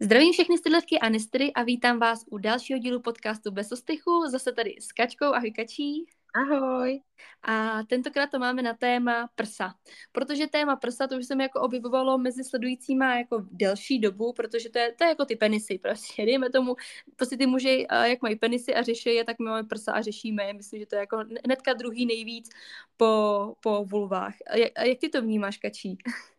[0.00, 4.52] Zdravím všechny stydlevky a nestry a vítám vás u dalšího dílu podcastu Bez ostychu, zase
[4.52, 5.24] tady s Kačkou.
[5.24, 6.06] Ahoj Kačí.
[6.34, 7.00] Ahoj.
[7.42, 9.74] A tentokrát to máme na téma prsa.
[10.12, 14.70] Protože téma prsa to už se mi jako objevovalo mezi sledujícíma jako delší dobu, protože
[14.70, 16.26] to je, to je jako ty penisy prostě.
[16.26, 16.76] Dejme tomu,
[17.16, 20.44] prostě ty muži, jak mají penisy a řeší je, tak my máme prsa a řešíme
[20.44, 20.54] je.
[20.54, 22.50] Myslím, že to je jako hnedka druhý nejvíc
[22.96, 24.34] po, po vulvách.
[24.46, 25.98] A jak, a jak ty to vnímáš, Kačí?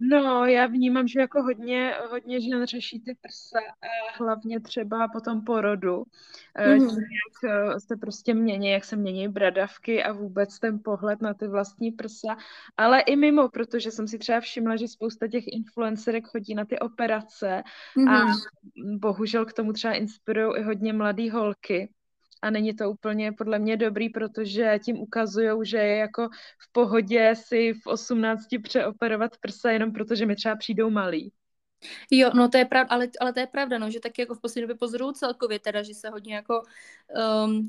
[0.00, 5.20] No, já vnímám, že jako hodně, hodně žen řeší ty prsa a hlavně třeba po
[5.20, 6.04] tom porodu,
[6.66, 6.78] mm.
[6.78, 11.34] tím, jak eh, se prostě mění, jak se mění bradavky a vůbec ten pohled na
[11.34, 12.36] ty vlastní prsa,
[12.76, 16.78] ale i mimo, protože jsem si třeba všimla, že spousta těch influencerek chodí na ty
[16.78, 17.62] operace
[17.96, 18.08] mm.
[18.08, 18.98] a mhm.
[18.98, 21.90] bohužel k tomu třeba inspirují i hodně mladé holky
[22.42, 27.34] a není to úplně podle mě dobrý, protože tím ukazují, že je jako v pohodě
[27.36, 31.32] si v 18 přeoperovat prsa jenom protože mi třeba přijdou malí.
[32.10, 34.40] Jo, no to je pravda, ale, ale to je pravda, no, že tak jako v
[34.40, 36.62] poslední době pozoruju celkově teda, že se hodně jako
[37.44, 37.68] um,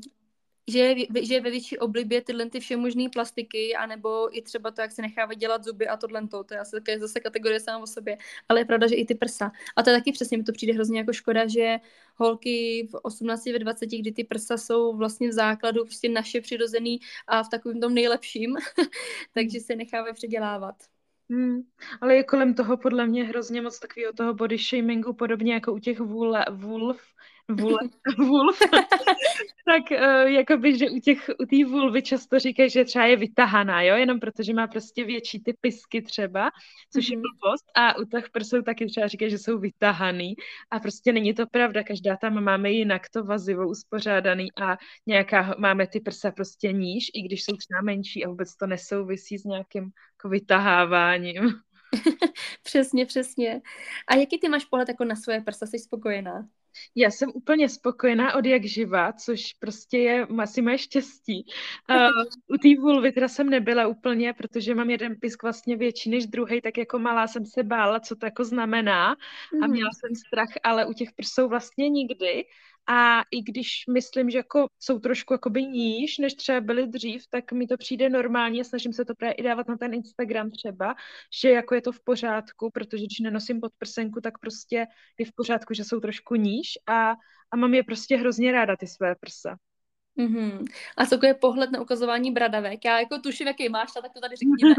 [0.68, 4.80] že že je ve větší oblibě tyhle ty vše možné plastiky, anebo i třeba to,
[4.80, 7.82] jak se nechávají dělat zuby a tohle to, to je asi také zase kategorie sám
[7.82, 9.52] o sobě, ale je pravda, že i ty prsa.
[9.76, 11.76] A to je taky přesně, mi to přijde hrozně jako škoda, že
[12.16, 17.00] holky v 18, ve 20, kdy ty prsa jsou vlastně v základu prostě naše přirozený
[17.26, 18.56] a v takovém tom nejlepším,
[19.34, 20.74] takže se nechávají předělávat.
[21.30, 21.62] Hmm,
[22.00, 25.78] ale je kolem toho podle mě hrozně moc takového toho body shamingu, podobně jako u
[25.78, 27.00] těch vůle, vulv,
[27.50, 27.78] Vůle,
[28.18, 28.58] vulv,
[29.66, 33.82] tak uh, jakoby, že u těch, u té vulvy často říkají, že třeba je vytahaná,
[33.82, 36.50] jo, jenom protože má prostě větší ty pisky třeba,
[36.92, 37.12] což mm-hmm.
[37.12, 37.22] je mhm.
[37.22, 40.34] blbost a u těch prsou taky třeba říkají, že jsou vytahaný
[40.70, 45.86] a prostě není to pravda, každá tam máme jinak to vazivo uspořádaný a nějaká, máme
[45.86, 49.84] ty prsa prostě níž, i když jsou třeba menší a vůbec to nesouvisí s nějakým
[49.84, 51.52] jako vytaháváním.
[52.62, 53.60] přesně, přesně.
[54.08, 55.66] A jaký ty máš pohled jako na svoje prsa?
[55.66, 56.48] Jsi spokojená?
[56.94, 61.46] Já jsem úplně spokojená od jak živa, což prostě je asi moje štěstí.
[61.90, 61.96] Uh,
[62.48, 66.60] u té vulvy teda jsem nebyla úplně, protože mám jeden pisk vlastně větší než druhý,
[66.60, 69.16] tak jako malá jsem se bála, co to jako znamená a
[69.66, 69.70] mhm.
[69.70, 72.44] měla jsem strach, ale u těch prsou vlastně nikdy.
[72.86, 77.52] A i když myslím, že jako jsou trošku jakoby níž, než třeba byly dřív, tak
[77.52, 78.64] mi to přijde normálně.
[78.64, 80.94] Snažím se to právě i dávat na ten Instagram třeba,
[81.42, 84.86] že jako je to v pořádku, protože když nenosím podprsenku, tak prostě
[85.18, 87.10] je v pořádku, že jsou trošku níž a,
[87.50, 89.56] a mám je prostě hrozně ráda, ty své prsa.
[90.18, 90.64] Mm-hmm.
[90.96, 92.84] A co je pohled na ukazování bradavek?
[92.84, 94.74] Já jako tuším, jaký máš, tak to tady řekněme.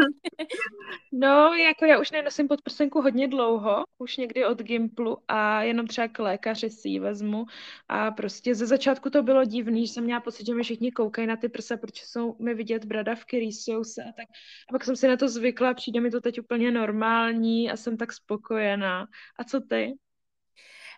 [1.12, 6.08] no, jako já už nenosím podprsenku hodně dlouho, už někdy od Gimplu a jenom třeba
[6.08, 7.46] k lékaři si ji vezmu
[7.88, 11.28] a prostě ze začátku to bylo divný, že jsem měla pocit, že mi všichni koukají
[11.28, 14.28] na ty prsa, protože jsou mi vidět bradavky, rýsujou se a tak.
[14.70, 17.98] A pak jsem si na to zvykla, přijde mi to teď úplně normální a jsem
[17.98, 19.08] tak spokojená.
[19.40, 19.94] A co ty?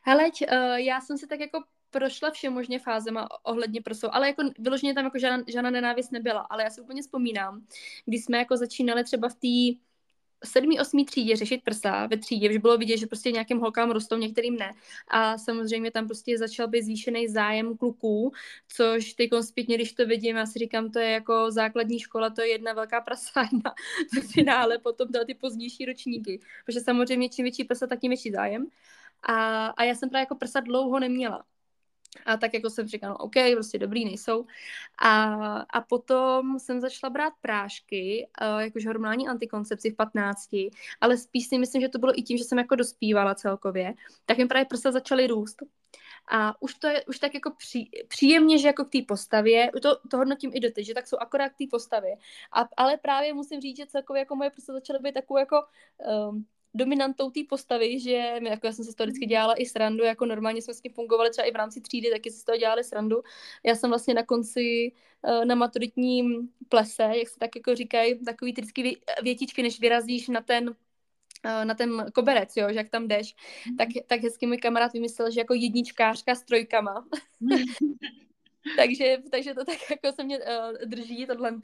[0.07, 4.43] Hele, uh, já jsem si tak jako prošla vše možně fázema ohledně prsou, ale jako
[4.59, 7.65] vyloženě tam jako žádná, žádná nenávist nebyla, ale já si úplně vzpomínám,
[8.05, 9.79] když jsme jako začínali třeba v té
[10.45, 14.17] sedmý, osmý třídě řešit prsa ve třídě, už bylo vidět, že prostě nějakým holkám rostou,
[14.17, 14.71] některým ne.
[15.07, 18.31] A samozřejmě tam prostě začal být zvýšený zájem kluků,
[18.67, 22.41] což teď zpětně, když to vidím, já si říkám, to je jako základní škola, to
[22.41, 23.73] je jedna velká prasárna
[24.13, 26.39] v finále, potom ty pozdější ročníky.
[26.65, 28.67] Protože samozřejmě čím větší prsa, tak tím větší zájem.
[29.23, 31.43] A, a já jsem právě jako prsa dlouho neměla.
[32.25, 34.45] A tak jako jsem říkala, no, OK, prostě dobrý nejsou.
[34.99, 40.49] A, a potom jsem začala brát prášky, uh, jakož hormonální antikoncepci v 15,
[41.01, 43.93] ale spíš si myslím, že to bylo i tím, že jsem jako dospívala celkově,
[44.25, 45.63] tak mi právě prsa začaly růst.
[46.31, 49.95] A už to je už tak jako pří, příjemně, že jako k té postavě, to,
[50.11, 52.15] to hodnotím i doteď, že tak jsou akorát k té postavě.
[52.51, 55.63] A, ale právě musím říct, že celkově jako moje prsa začaly být takovou jako
[56.29, 60.03] um, dominantou té postavy, že jako já jsem se z toho vždycky dělala i srandu,
[60.03, 62.57] jako normálně jsme s tím fungovali třeba i v rámci třídy, taky se z toho
[62.57, 63.21] dělali srandu.
[63.63, 64.91] Já jsem vlastně na konci
[65.23, 70.27] eh, na maturitním plese, jak se tak jako říkají, takový ty vždycky větičky, než vyrazíš
[70.27, 70.75] na ten
[71.43, 73.35] eh, na ten koberec, jo, že jak tam jdeš,
[73.69, 73.77] mm.
[73.77, 77.05] tak, tak hezky můj kamarád vymyslel, že jako jedničkářka s trojkama.
[78.77, 81.59] takže, takže to tak jako se mě uh, drží tohle.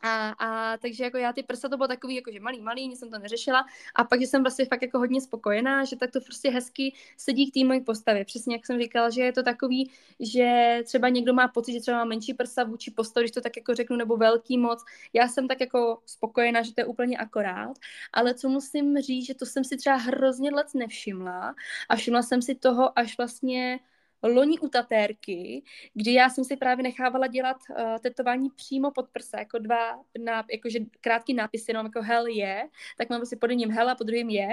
[0.00, 2.98] A, a takže jako já ty prsa to bylo takový jako, že malý, malý, nic
[2.98, 6.20] jsem to neřešila a pak, že jsem vlastně fakt jako hodně spokojená, že tak to
[6.20, 8.24] prostě hezky sedí k té mojí postavě.
[8.24, 9.90] Přesně jak jsem říkala, že je to takový,
[10.20, 13.56] že třeba někdo má pocit, že třeba má menší prsa vůči postavě, když to tak
[13.56, 14.84] jako řeknu, nebo velký moc.
[15.12, 17.78] Já jsem tak jako spokojená, že to je úplně akorát,
[18.12, 21.54] ale co musím říct, že to jsem si třeba hrozně let nevšimla
[21.88, 23.80] a všimla jsem si toho až vlastně
[24.22, 25.62] loni u tatérky,
[25.94, 30.44] kdy já jsem si právě nechávala dělat uh, tetování přímo pod prsa, jako dva, na,
[30.52, 32.68] jakože krátký nápis, jenom jako hell je,
[32.98, 34.48] tak mám prostě pod jedním hell a pod druhým je.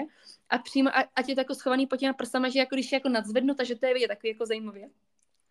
[0.50, 2.96] A přímo, a, ať je to jako schovaný pod těma prsama, že jako když je
[2.96, 4.90] jako nadzvednu, takže to je vidět takový jako zajímavě.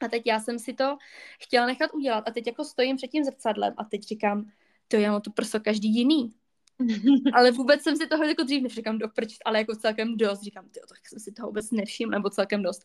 [0.00, 0.96] A teď já jsem si to
[1.40, 4.50] chtěla nechat udělat a teď jako stojím před tím zrcadlem a teď říkám,
[4.88, 6.31] to já mám to prso každý jiný.
[7.32, 10.43] ale vůbec jsem si toho jako dřív nevšiml, do prč, ale jako celkem dost.
[10.43, 12.85] Říkám, ty, tak jsem si toho vůbec nevšiml, nebo celkem dost.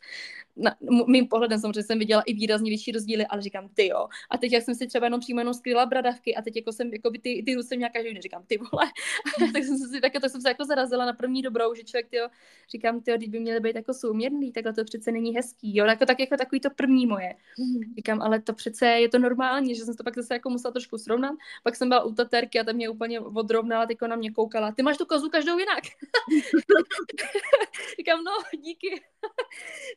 [0.56, 0.76] Na,
[1.08, 4.08] mým pohledem samozřejmě jsem viděla i výrazně větší rozdíly, ale říkám, ty jo.
[4.30, 6.94] A teď jak jsem si třeba jenom přímo jenom skryla bradavky a teď jako jsem,
[6.94, 8.86] jako by ty, ty ruce měla každý říkám, ty vole.
[9.54, 12.18] tak jsem si tak, tak jsem se jako zarazila na první dobrou, že člověk, ty
[12.18, 12.28] jo,
[12.72, 16.20] říkám, ty by měly být jako souměrný, takhle to přece není hezký, jo, jako, tak
[16.20, 17.36] jako takový to první moje.
[17.58, 17.96] Mm.
[17.96, 20.98] Říkám, ale to přece je to normální, že jsem to pak zase jako musela trošku
[20.98, 21.36] srovnat.
[21.64, 24.84] Pak jsem byla u tatérky a tam mě úplně odrovnala, teď na mě koukala, ty
[24.84, 25.84] máš tu kozu každou jinak.
[27.98, 28.32] Říkám, no,
[28.64, 29.02] díky.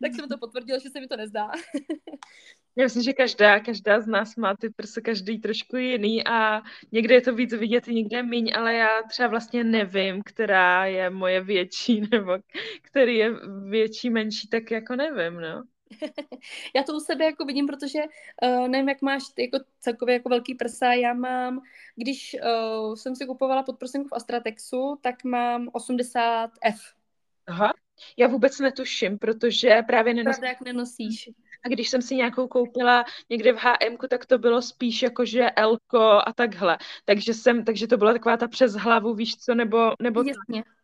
[0.02, 1.50] tak jsem to potvrdil, že se mi to nezdá.
[2.76, 6.62] Já myslím, že každá, každá z nás má ty prsa každý trošku jiný a
[6.92, 11.40] někde je to víc vidět, někde míň, ale já třeba vlastně nevím, která je moje
[11.40, 12.38] větší nebo
[12.82, 13.30] který je
[13.68, 15.62] větší, menší, tak jako nevím, no.
[16.76, 17.98] já to u sebe jako vidím, protože
[18.42, 21.60] uh, nevím, jak máš ty jako celkově jako velký prsa, já mám,
[21.96, 26.78] když uh, jsem si kupovala podprsenku v Astratexu, tak mám 80F.
[27.46, 27.72] Aha,
[28.16, 30.40] já vůbec netuším, protože právě nenosím.
[30.40, 31.30] Pravda, jak nenosíš.
[31.64, 36.00] A když jsem si nějakou koupila někde v H&M, tak to bylo spíš jakože Elko
[36.00, 36.78] a takhle.
[37.04, 40.64] Takže jsem, takže to byla taková ta přes hlavu, víš co, nebo, nebo Jasně.
[40.66, 40.81] Eh,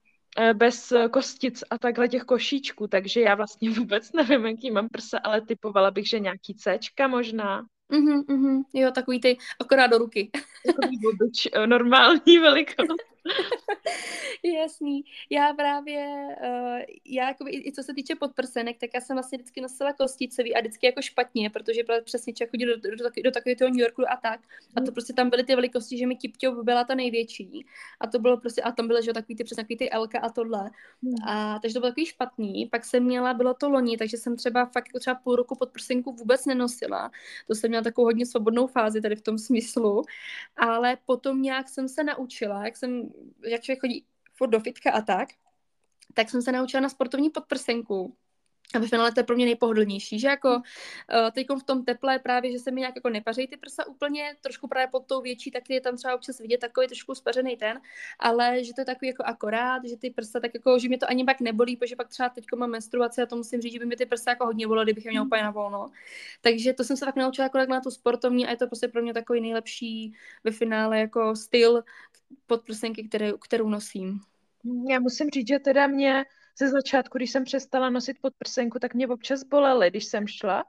[0.55, 5.41] bez kostic a takhle těch košíčků, takže já vlastně vůbec nevím, jaký mám prsa, ale
[5.41, 7.67] typovala bych, že nějaký Cčka možná.
[7.89, 10.31] Mhm, mhm, jo, takový ty akorát do ruky.
[10.67, 13.03] Takový bobič, eh, normální velikost.
[14.55, 15.05] Jasný.
[15.31, 16.07] Já právě,
[16.43, 19.93] uh, já jako i, i co se týče podprsenek, tak já jsem vlastně vždycky nosila
[19.93, 23.71] kosticový a vždycky jako špatně, protože přesně člověk chodil do, do, do, do takového toho
[23.71, 24.41] New Yorku a tak.
[24.77, 24.93] A to mm.
[24.93, 27.67] prostě tam byly ty velikosti, že mi Tipťou byla ta největší.
[28.01, 30.29] A to bylo prostě, a tam byly, že takový ty přesně takový ty Elka a
[30.29, 30.71] tohle.
[31.03, 31.29] Hmm.
[31.29, 32.67] A takže to bylo takový špatný.
[32.67, 36.13] Pak jsem měla, bylo to loni, takže jsem třeba fakt jako třeba půl roku podprsenku
[36.13, 37.11] vůbec nenosila.
[37.47, 40.03] To jsem měla takovou hodně svobodnou fázi tady v tom smyslu.
[40.57, 43.11] Ale potom nějak jsem se naučila, jak jsem
[43.45, 45.29] jak člověk chodí furt do fitka a tak,
[46.15, 48.17] tak jsem se naučila na sportovní podprsenku.
[48.75, 50.63] A ve finále to je pro mě nejpohodlnější, že jako uh,
[51.33, 54.69] teď v tom teple právě, že se mi nějak jako nepaří ty prsa úplně, trošku
[54.69, 57.81] právě pod tou větší, tak je tam třeba občas vidět takový trošku spařený ten,
[58.19, 61.11] ale že to je takový jako akorát, že ty prsa tak jako, že mě to
[61.11, 63.87] ani pak nebolí, protože pak třeba teď mám menstruaci a to musím říct, že by
[63.87, 65.91] mi ty prsa jako hodně bolely, kdybych je měla úplně na volno.
[66.41, 69.03] Takže to jsem se tak naučila jako na tu sportovní a je to prostě pro
[69.03, 71.85] mě takový nejlepší ve finále jako styl
[72.47, 74.21] podprsenky, které, kterou nosím.
[74.91, 76.25] Já musím říct, že teda mě
[76.59, 80.65] ze začátku, když jsem přestala nosit podprsenku, tak mě občas bolely, když jsem šla,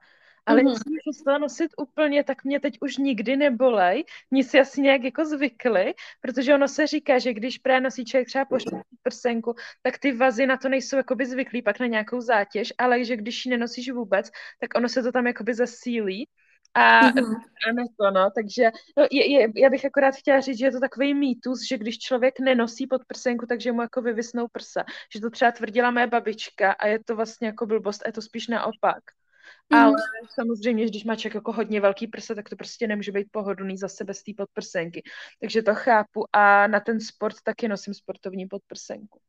[0.46, 4.04] ale když jsem přestala nosit úplně, tak mě teď už nikdy nebolej.
[4.32, 8.28] Mě si asi nějak jako zvykly, protože ono se říká, že když právě nosí člověk
[8.28, 12.74] třeba pořád prsenku, tak ty vazy na to nejsou jakoby zvyklí pak na nějakou zátěž,
[12.78, 16.28] ale že když ji nenosíš vůbec, tak ono se to tam jakoby zasílí
[16.74, 17.36] a, mm-hmm.
[17.70, 20.72] a ne to, no, takže no, je, je, já bych akorát chtěla říct, že je
[20.72, 24.84] to takový mýtus, že když člověk nenosí pod prsenku, takže mu jako vyvisnou prsa.
[25.14, 28.22] Že to třeba tvrdila mé babička a je to vlastně jako blbost a je to
[28.22, 29.04] spíš naopak.
[29.70, 29.80] Mm.
[29.80, 29.96] Ale
[30.34, 34.04] samozřejmě, když má člověk jako hodně velký prsa, tak to prostě nemůže být pohodlný zase
[34.04, 35.04] bez té podprsenky.
[35.42, 39.20] Takže to chápu a na ten sport taky nosím sportovní podprsenku.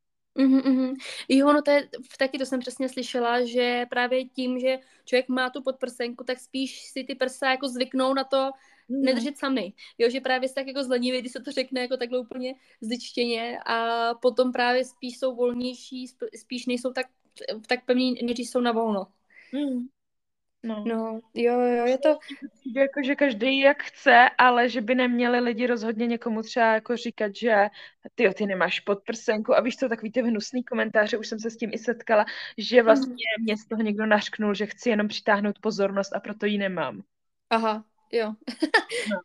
[0.41, 0.97] Mm-hmm, mm-hmm.
[1.29, 1.89] Jo, no to je,
[2.19, 6.85] taky to jsem přesně slyšela, že právě tím, že člověk má tu podprsenku, tak spíš
[6.85, 8.51] si ty prsa jako zvyknou na to
[8.89, 9.03] mm.
[9.03, 9.73] nedržet sami.
[9.99, 13.59] Jo, že právě se tak jako zlenivý, když se to řekne jako takhle úplně zdyčtěně
[13.67, 16.06] a potom právě spíš jsou volnější,
[16.37, 17.06] spíš nejsou tak,
[17.67, 19.06] tak pevní, než jsou na volno.
[19.53, 19.89] Mm.
[20.62, 20.84] No.
[20.86, 22.19] no, jo, jo, je to...
[22.76, 27.36] Jako, že každý jak chce, ale že by neměli lidi rozhodně někomu třeba jako říkat,
[27.36, 27.69] že
[28.14, 31.56] ty ty nemáš podprsenku a víš to, takový ty hnusný komentáře, už jsem se s
[31.56, 32.24] tím i setkala,
[32.58, 33.44] že vlastně mm.
[33.44, 37.02] mě z toho někdo našknul, že chci jenom přitáhnout pozornost a proto ji nemám.
[37.50, 38.34] Aha, jo.
[39.10, 39.20] no.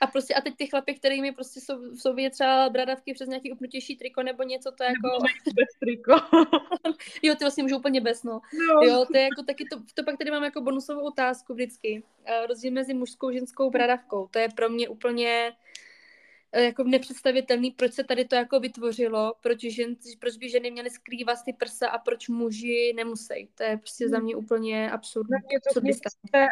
[0.00, 3.52] A prostě a teď ty chlapy, kterými prostě jsou, v sobě třeba bradavky přes nějaký
[3.52, 5.24] upnutější triko nebo něco, to je jako...
[5.44, 6.12] bez triko.
[7.22, 8.40] jo, ty vlastně můžou úplně bez, no.
[8.68, 8.82] no.
[8.82, 12.02] Jo, to je jako taky, to, to pak tady mám jako bonusovou otázku vždycky.
[12.28, 14.28] Uh, rozdíl mezi mužskou a ženskou bradavkou.
[14.30, 15.52] To je pro mě úplně
[16.60, 21.38] jako nepředstavitelný, proč se tady to jako vytvořilo, proč, žen, proč by ženy měly skrývat
[21.44, 23.48] ty prsa a proč muži nemusí.
[23.54, 24.24] To je prostě za hmm.
[24.24, 25.36] mě úplně absurdní.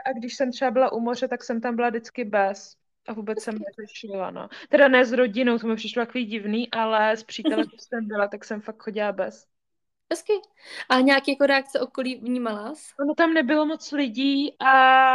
[0.04, 2.76] A když jsem třeba byla u moře, tak jsem tam byla vždycky bez.
[3.08, 4.48] A vůbec jsem neřešila, no.
[4.68, 8.28] Teda ne s rodinou, to mi přišlo takový divný, ale s přítelem, když jsem byla,
[8.28, 9.49] tak jsem fakt chodila bez.
[10.12, 10.32] Hezky.
[10.88, 12.94] A nějaké jako reakce okolí vnímala jsi?
[13.00, 14.70] Ono tam nebylo moc lidí a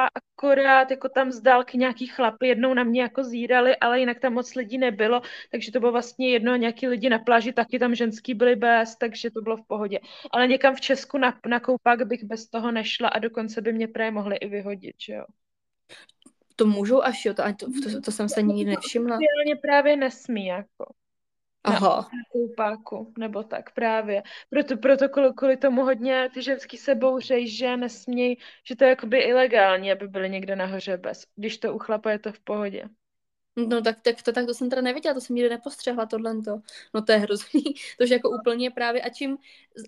[0.05, 4.33] akorát jako tam z dálky nějaký chlapy jednou na mě jako zírali, ale jinak tam
[4.33, 5.21] moc lidí nebylo,
[5.51, 9.31] takže to bylo vlastně jedno, nějaký lidi na pláži, taky tam ženský byli bez, takže
[9.31, 9.99] to bylo v pohodě.
[10.31, 13.87] Ale někam v Česku na, na koupák bych bez toho nešla a dokonce by mě
[13.87, 15.25] právě mohli i vyhodit, že jo.
[16.55, 19.17] To můžou až jo, to, to, to, to jsem se nikdy nevšimla.
[19.61, 20.93] Právě nesmí, jako.
[21.65, 21.95] Aha.
[21.95, 24.23] Na koupáku, nebo tak právě.
[24.49, 28.89] Proto, proto kvůli, kvůli tomu hodně ty ženský se bouřejí, že nesmějí, že to je
[28.89, 31.23] jakoby ilegální, aby byly někde nahoře bez.
[31.35, 32.83] Když to u chlapa je to v pohodě.
[33.57, 36.35] No tak, tak, to, tak to jsem teda neviděla, to jsem nikdy nepostřehla tohle.
[36.93, 37.63] No to je hrozný,
[37.97, 39.37] to je jako úplně právě a čím,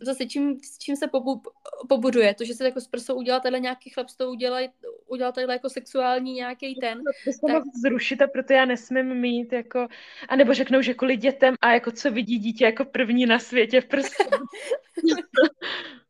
[0.02, 1.42] zase čím, čím se pobu,
[1.90, 4.60] pobuduje, to, že se jako s prsou udělá tenhle nějaký chlap, s tou udělá,
[5.08, 6.98] udělal tenhle jako sexuální nějaký ten.
[7.26, 7.64] To se tak...
[7.84, 9.88] zrušit a proto já nesmím mít jako,
[10.30, 13.82] a nebo řeknou, že kvůli dětem a jako co vidí dítě jako první na světě
[13.82, 14.24] v prstu.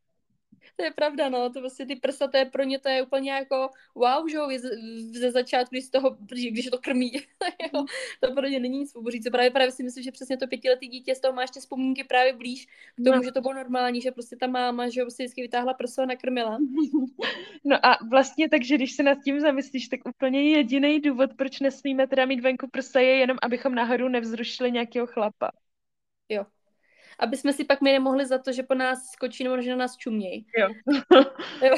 [0.78, 3.32] To je pravda, no, to vlastně ty prsa, to je pro ně to je úplně
[3.32, 4.50] jako wow, že jo,
[5.12, 7.12] ze začátku, když, toho, když je to krmí,
[7.74, 7.86] jo,
[8.20, 9.30] to pro ně není nic pobořící.
[9.30, 12.34] Právě, právě si myslím, že přesně to pětiletý dítě z toho má ještě vzpomínky právě
[12.34, 13.24] blíž k tomu, no.
[13.24, 16.06] že to bylo normální, že prostě ta máma, že jo, prostě vždycky vytáhla prso a
[16.06, 16.58] nakrmila.
[17.66, 22.08] No a vlastně takže, když se nad tím zamyslíš, tak úplně jediný důvod, proč nesmíme
[22.08, 25.52] teda mít venku prsa, je jenom, abychom nahoru nevzrušili nějakého chlapa.
[26.30, 26.46] Jo,
[27.20, 29.76] aby jsme si pak my nemohli za to, že po nás skočí nebo že na
[29.76, 30.46] nás čumějí.
[30.58, 30.68] Jo.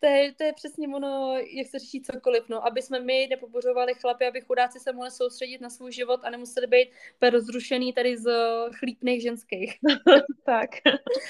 [0.00, 3.94] to, je, to je přesně ono, jak se řeší cokoliv, no, aby jsme my nepobořovali
[3.94, 6.88] chlapy, aby chudáci se mohli soustředit na svůj život a nemuseli být
[7.30, 8.30] rozrušený tady z
[8.78, 9.78] chlípných ženských.
[10.44, 10.70] tak.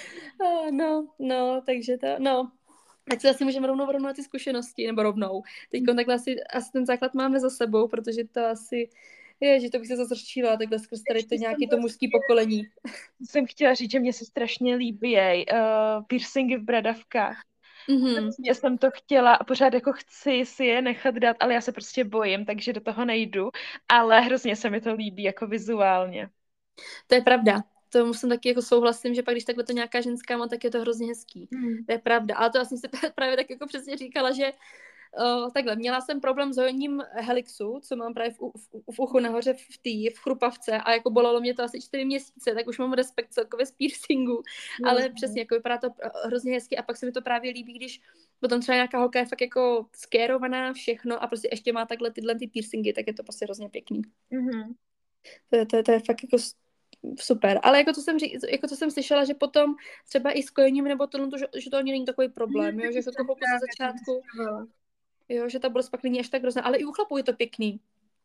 [0.71, 2.53] no, no, takže to, no,
[3.11, 5.43] tak se asi můžeme rovnou rovnou na ty zkušenosti, nebo rovnou.
[5.71, 8.89] Teď takhle asi, asi ten základ máme za sebou, protože to asi
[9.41, 12.63] je, že to bych se zase rozčíla, takhle skrz tady to nějaké to mužské pokolení.
[13.31, 17.43] Jsem chtěla říct, že mě se strašně líbí jej, uh, piercingy v bradavkách.
[17.89, 18.31] Mm-hmm.
[18.45, 21.73] Já jsem to chtěla a pořád jako chci si je nechat dát, ale já se
[21.73, 23.51] prostě bojím, takže do toho nejdu,
[23.89, 26.29] ale hrozně se mi to líbí jako vizuálně.
[27.07, 27.63] To je pravda.
[27.89, 30.71] To musím taky jako souhlasím, že pak když takhle to nějaká ženská má, tak je
[30.71, 31.49] to hrozně hezký.
[31.51, 31.85] Mm.
[31.87, 32.37] To je pravda.
[32.37, 34.53] Ale to já jsem si právě tak jako přesně říkala, že
[35.19, 39.19] Uh, takhle, měla jsem problém s hojením helixu, co mám právě v, v, v uchu
[39.19, 42.79] nahoře v té, v chrupavce a jako bolelo mě to asi čtyři měsíce, tak už
[42.79, 44.43] mám respekt celkově z piercingu,
[44.83, 45.15] no, ale no.
[45.15, 48.01] přesně, jako vypadá to eh, hrozně hezky a pak se mi to právě líbí, když
[48.41, 52.35] potom třeba nějaká holka je fakt jako skérovaná všechno a prostě ještě má takhle tyhle
[52.35, 54.03] ty piercingy, tak je to prostě hrozně pěkný.
[54.33, 54.75] Mm-hmm.
[55.51, 56.37] To, je, to, je, to je fakt jako
[57.21, 57.61] super.
[57.63, 59.75] Ale jako to jsem, řík, jako to jsem slyšela, že potom
[60.09, 62.93] třeba i s kojením nebo to, že, že to ani není takový problém, jo?
[62.93, 64.23] že to jako ze začátku
[65.31, 67.33] jo, že ta bolest pak není až tak hrozná, ale i u chlapů je to
[67.33, 67.81] pěkný.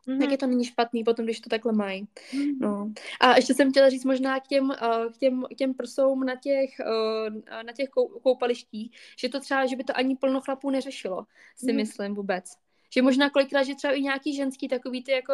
[0.08, 0.20] Mm-hmm.
[0.20, 2.04] Tak je to není špatný potom, když to takhle mají.
[2.04, 2.58] Mm-hmm.
[2.62, 2.92] No.
[3.20, 6.36] A ještě jsem chtěla říct možná k těm, uh, k těm, k těm prsům na
[6.36, 10.70] těch, uh, na těch kou, koupalištích, že to třeba, že by to ani plno chlapů
[10.70, 11.76] neřešilo, si mm-hmm.
[11.76, 12.46] myslím vůbec.
[12.94, 15.34] Že možná kolikrát, že třeba i nějaký ženský takový ty jako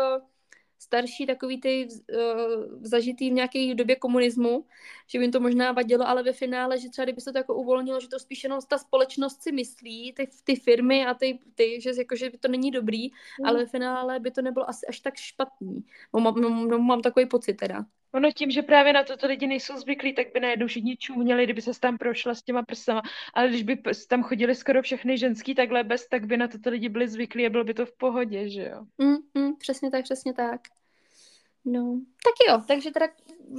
[0.81, 4.65] starší, takový ty uh, zažitý v nějaké době komunismu,
[5.07, 7.55] že by jim to možná vadilo, ale ve finále, že třeba kdyby se to jako
[7.55, 11.81] uvolnilo, že to spíš jenom ta společnost si myslí, ty, ty firmy a ty, ty
[11.81, 13.45] že, jako, že to není dobrý, mm.
[13.45, 15.85] ale ve finále by to nebylo asi až tak špatný.
[16.13, 17.85] No, mám, mám, mám takový pocit teda.
[18.13, 21.61] Ono tím, že právě na to lidi nejsou zvyklí, tak by najednou všichni čuměli, kdyby
[21.61, 23.01] se tam prošla s těma prsama.
[23.33, 26.89] Ale když by tam chodili skoro všechny ženský takhle bez, tak by na to lidi
[26.89, 28.85] byli zvyklí a bylo by to v pohodě, že jo?
[28.97, 30.61] Mm, mm, přesně tak, přesně tak.
[31.65, 33.07] No, tak jo, takže teda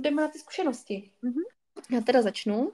[0.00, 1.10] jdeme na ty zkušenosti.
[1.24, 1.94] Mm-hmm.
[1.94, 2.72] Já teda začnu.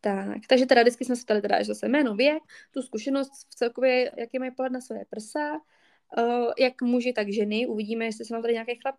[0.00, 3.54] Tak, takže teda vždycky jsme se ptali teda, že zase jméno, věk, tu zkušenost v
[3.54, 5.52] celkově, jaký mají pohled na své prsa,
[6.18, 8.96] uh, jak muži, tak ženy, uvidíme, jestli se nám tady nějaký chlap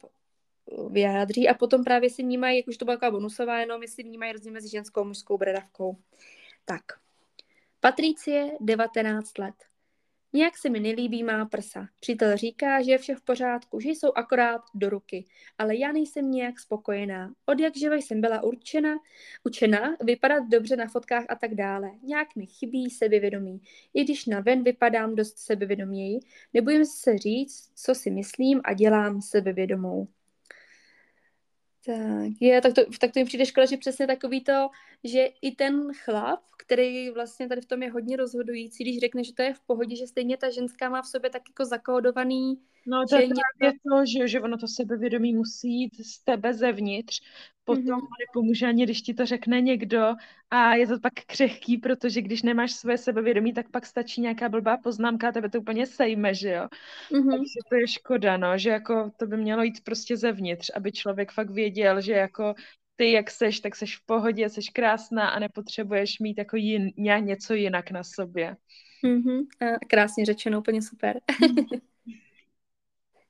[0.91, 4.31] vyjádří a potom právě si vnímají, jak už to byla taková bonusová, jenom jestli vnímají
[4.31, 5.97] rozdíl mezi ženskou a mužskou bradavkou.
[6.65, 6.83] Tak.
[7.79, 9.55] Patricie, 19 let.
[10.35, 11.87] Nějak se mi nelíbí má prsa.
[11.99, 15.25] Přítel říká, že je vše v pořádku, že jsou akorát do ruky,
[15.57, 17.33] ale já nejsem nějak spokojená.
[17.45, 18.95] Od jak živa jsem byla určena,
[19.43, 21.91] učena vypadat dobře na fotkách a tak dále.
[22.03, 23.61] Nějak mi chybí sebevědomí.
[23.93, 26.19] I když na ven vypadám dost sebevědoměji,
[26.53, 30.07] nebojím se říct, co si myslím a dělám sebevědomou.
[31.85, 34.69] Tak, je, tak to, tak to mi přijde škoda, že přesně takový to,
[35.03, 39.33] že i ten chlap, který vlastně tady v tom je hodně rozhodující, když řekne, že
[39.33, 43.05] to je v pohodě, že stejně ta ženská má v sobě tak jako zakódovaný No
[43.09, 43.41] to je něco...
[43.89, 47.21] to, že, že ono to sebevědomí musí jít z tebe zevnitř,
[47.63, 48.07] potom mm-hmm.
[48.27, 50.13] nepomůže ani, když ti to řekne někdo
[50.49, 54.77] a je to pak křehký, protože když nemáš své sebevědomí, tak pak stačí nějaká blbá
[54.77, 56.67] poznámka a tebe to úplně sejme, že jo.
[57.11, 57.31] Mm-hmm.
[57.31, 61.31] Takže to je škoda, no, že jako to by mělo jít prostě zevnitř, aby člověk
[61.31, 62.53] fakt věděl, že jako
[62.95, 67.53] ty, jak seš, tak seš v pohodě, seš krásná a nepotřebuješ mít jako jin, něco
[67.53, 68.57] jinak na sobě.
[69.03, 69.45] Mm-hmm.
[69.89, 71.19] Krásně řečeno, úplně super.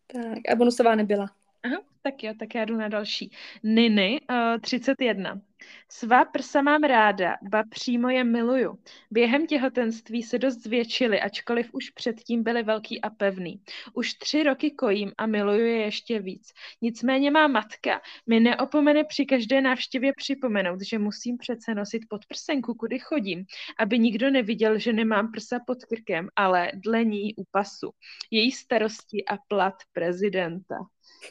[0.08, 1.32] Tak, a bonusová nebyla.
[1.64, 3.32] Aha, tak jo, tak já jdu na další.
[3.64, 5.42] Niny, uh, 31.
[5.92, 8.80] Svá prsa mám ráda, ba přímo je miluju.
[9.12, 13.62] Během těhotenství se dost zvětšily, ačkoliv už předtím byly velký a pevný.
[13.94, 16.52] Už tři roky kojím a miluju je ještě víc.
[16.82, 23.00] Nicméně má matka mi neopomene při každé návštěvě připomenout, že musím přece nosit podprsenku, kudy
[23.00, 23.46] chodím,
[23.80, 27.92] aby nikdo neviděl, že nemám prsa pod krkem, ale dle ní u pasu.
[28.32, 30.76] Její starosti a plat prezidenta.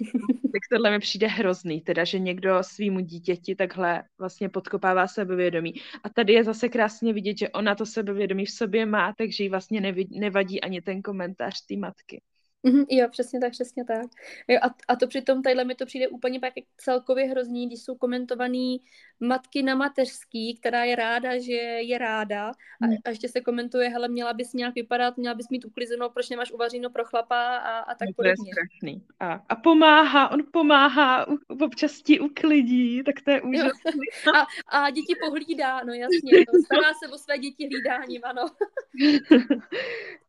[0.53, 5.75] tak tohle mi přijde hrozný, teda, že někdo svýmu dítěti takhle vlastně podkopává sebevědomí.
[6.05, 9.49] A tady je zase krásně vidět, že ona to sebevědomí v sobě má, takže jí
[9.49, 12.23] vlastně nevadí ani ten komentář té matky.
[12.65, 14.07] Mm-hmm, jo, přesně tak, přesně tak.
[14.49, 17.95] Jo, a, a to přitom tadyhle mi to přijde úplně pak celkově hrozný, když jsou
[17.95, 18.81] komentovaný
[19.21, 22.49] matky na mateřský, která je ráda, že je ráda
[22.83, 22.97] a, mm.
[23.05, 26.53] a ještě se komentuje, hele, měla bys nějak vypadat, měla bys mít uklizenou, proč nemáš
[26.53, 28.35] uvařeno pro chlapa a, a tak no, podobně.
[28.37, 29.03] To je strašný.
[29.21, 33.93] A, a pomáhá, on pomáhá, u, občas ti uklidí, tak to je úžasné.
[34.35, 34.47] A,
[34.79, 38.43] a děti pohlídá, no jasně, no, stará se o své děti hlídáním, ano.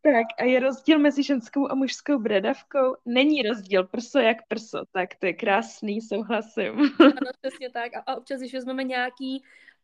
[0.01, 2.95] tak a je rozdíl mezi ženskou a mužskou bradavkou?
[3.05, 6.73] Není rozdíl, prso jak prso, tak to je krásný, souhlasím.
[6.99, 7.91] ano, přesně tak.
[7.95, 9.43] A, občas, když vezmeme nějaký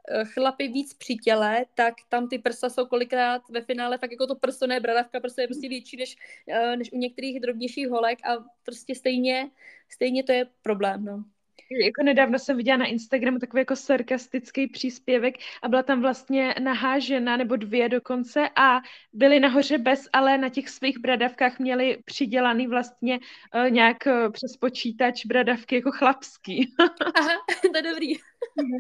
[0.10, 4.28] eh, chlapy víc při těle, tak tam ty prsa jsou kolikrát ve finále tak jako
[4.28, 6.16] to prso, ne bradavka, prso je prostě větší než,
[6.48, 9.52] eh, než u některých drobnějších holek a prostě stejně,
[9.90, 11.24] stejně to je problém, no
[11.84, 17.00] jako nedávno jsem viděla na Instagramu takový jako sarkastický příspěvek a byla tam vlastně nahá
[17.00, 18.82] žena, nebo dvě dokonce a
[19.14, 23.20] byly nahoře bez, ale na těch svých bradavkách měli přidělaný vlastně
[23.56, 26.74] uh, nějak uh, přes počítač bradavky jako chlapský.
[27.16, 28.14] Aha, to je dobrý.
[28.56, 28.78] Mhm.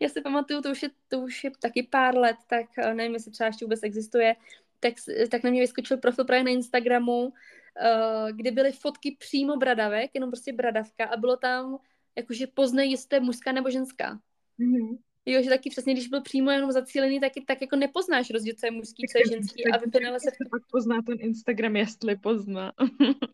[0.00, 3.14] Já si pamatuju, to už, je, to už je taky pár let, tak uh, nevím,
[3.14, 4.36] jestli třeba ještě vůbec existuje,
[4.80, 4.94] tak,
[5.30, 7.32] tak na mě vyskočil profil právě na Instagramu,
[7.82, 11.78] uh, kde byly fotky přímo bradavek, jenom prostě bradavka a bylo tam
[12.16, 14.20] jakože poznej, jestli to je mužská nebo ženská.
[14.58, 14.98] Mm-hmm.
[15.26, 18.66] Jo, že taky přesně, když byl přímo jenom zacílený, tak, tak jako nepoznáš rozdíl, co
[18.66, 20.30] je mužský, co je ženský a finále se...
[20.50, 22.72] Pak pozná ten Instagram, jestli pozná.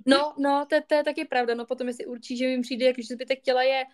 [0.06, 3.14] no, no, to, to, je taky pravda, no potom si určí, že jim přijde, jakože
[3.14, 3.84] zbytek těla je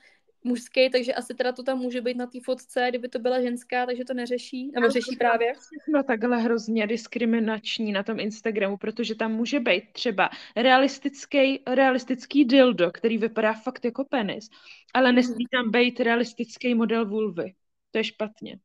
[0.44, 3.86] mužský, takže asi teda to tam může být na té fotce, kdyby to byla ženská,
[3.86, 5.52] takže to neřeší, nebo řeší právě.
[5.88, 12.90] No takhle hrozně diskriminační na tom Instagramu, protože tam může být třeba realistický, realistický dildo,
[12.90, 14.50] který vypadá fakt jako penis,
[14.94, 15.16] ale mhm.
[15.16, 17.54] nesmí tam být realistický model vulvy.
[17.90, 18.58] To je špatně.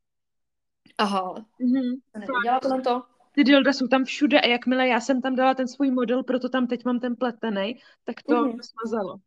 [0.98, 1.46] Aha.
[1.60, 1.96] Mhm.
[2.20, 3.04] Nevěděla to to.
[3.32, 6.50] Ty dilda jsou tam všude a jakmile já jsem tam dala ten svůj model, proto
[6.50, 8.60] tam teď mám ten pletený, tak to mm-hmm.
[8.62, 9.18] smazalo.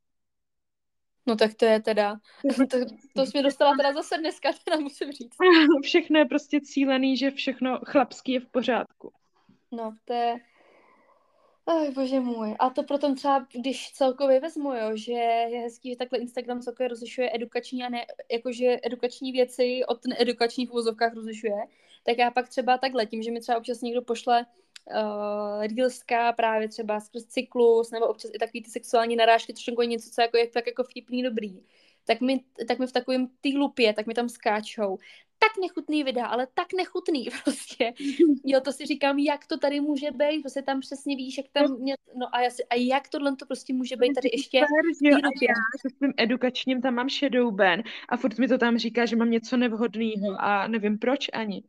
[1.30, 2.16] No tak to je teda,
[2.70, 2.76] to,
[3.16, 5.36] to jsi mě dostala teda zase dneska, teda musím říct.
[5.82, 9.12] Všechno je prostě cílený, že všechno chlapský je v pořádku.
[9.72, 10.36] No, to je,
[11.66, 12.56] Ach, bože můj.
[12.58, 16.88] A to potom třeba, když celkově vezmu, jo, že je hezký, že takhle Instagram celkově
[16.88, 21.56] rozlišuje edukační a ne, jakože edukační věci od needukačních vozovkách rozlišuje,
[22.04, 24.46] tak já pak třeba takhle, tím, že mi třeba občas někdo pošle
[24.86, 29.86] uh, reelska právě třeba skrz cyklus, nebo občas i takový ty sexuální narážky, což je
[29.86, 31.60] něco, co jako je tak jako vtipný dobrý,
[32.04, 34.98] tak mi, tak mi v takovém ty lupě, tak mi tam skáčou.
[35.38, 37.92] Tak nechutný videa, ale tak nechutný prostě.
[38.44, 41.78] Jo, to si říkám, jak to tady může být, prostě tam přesně víš, jak tam,
[41.78, 44.58] mě, no a, já si, a jak tohle to prostě může být tady ještě
[45.02, 48.78] jo, a já se svým edukačním tam mám shadow ban a furt mi to tam
[48.78, 51.62] říká, že mám něco nevhodného a nevím proč ani.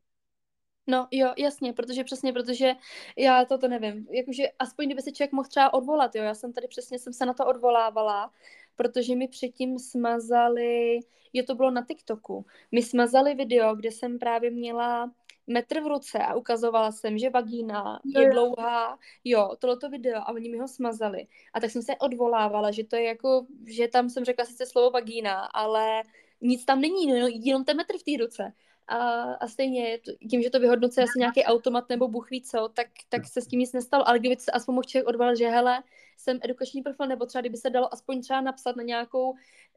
[0.87, 2.73] No jo, jasně, protože přesně, protože
[3.17, 6.67] já toto nevím, jakože aspoň kdyby se člověk mohl třeba odvolat, jo, já jsem tady
[6.67, 8.31] přesně, jsem se na to odvolávala,
[8.75, 10.99] protože mi předtím smazali,
[11.33, 15.11] jo, to bylo na TikToku, mi smazali video, kde jsem právě měla
[15.47, 20.49] metr v ruce a ukazovala jsem, že vagína je dlouhá, jo, tohleto video a oni
[20.49, 21.27] mi ho smazali.
[21.53, 24.91] A tak jsem se odvolávala, že to je jako, že tam jsem řekla sice slovo
[24.91, 26.03] vagína, ale
[26.41, 28.53] nic tam není, no, jenom ten metr v té ruce.
[28.87, 28.97] A,
[29.33, 33.27] a stejně tím, že to vyhodnocuje asi nějaký automat nebo Bůh ví co, tak, tak
[33.27, 34.07] se s tím nic nestalo.
[34.07, 35.83] Ale kdyby se aspoň mohl člověk odvalit, že hele,
[36.17, 39.35] jsem edukační profil, nebo třeba kdyby se dalo aspoň třeba napsat na nějakou,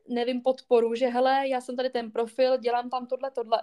[0.08, 3.62] nevím, podporu, že hele, já jsem tady ten profil, dělám tam tohle, tohle.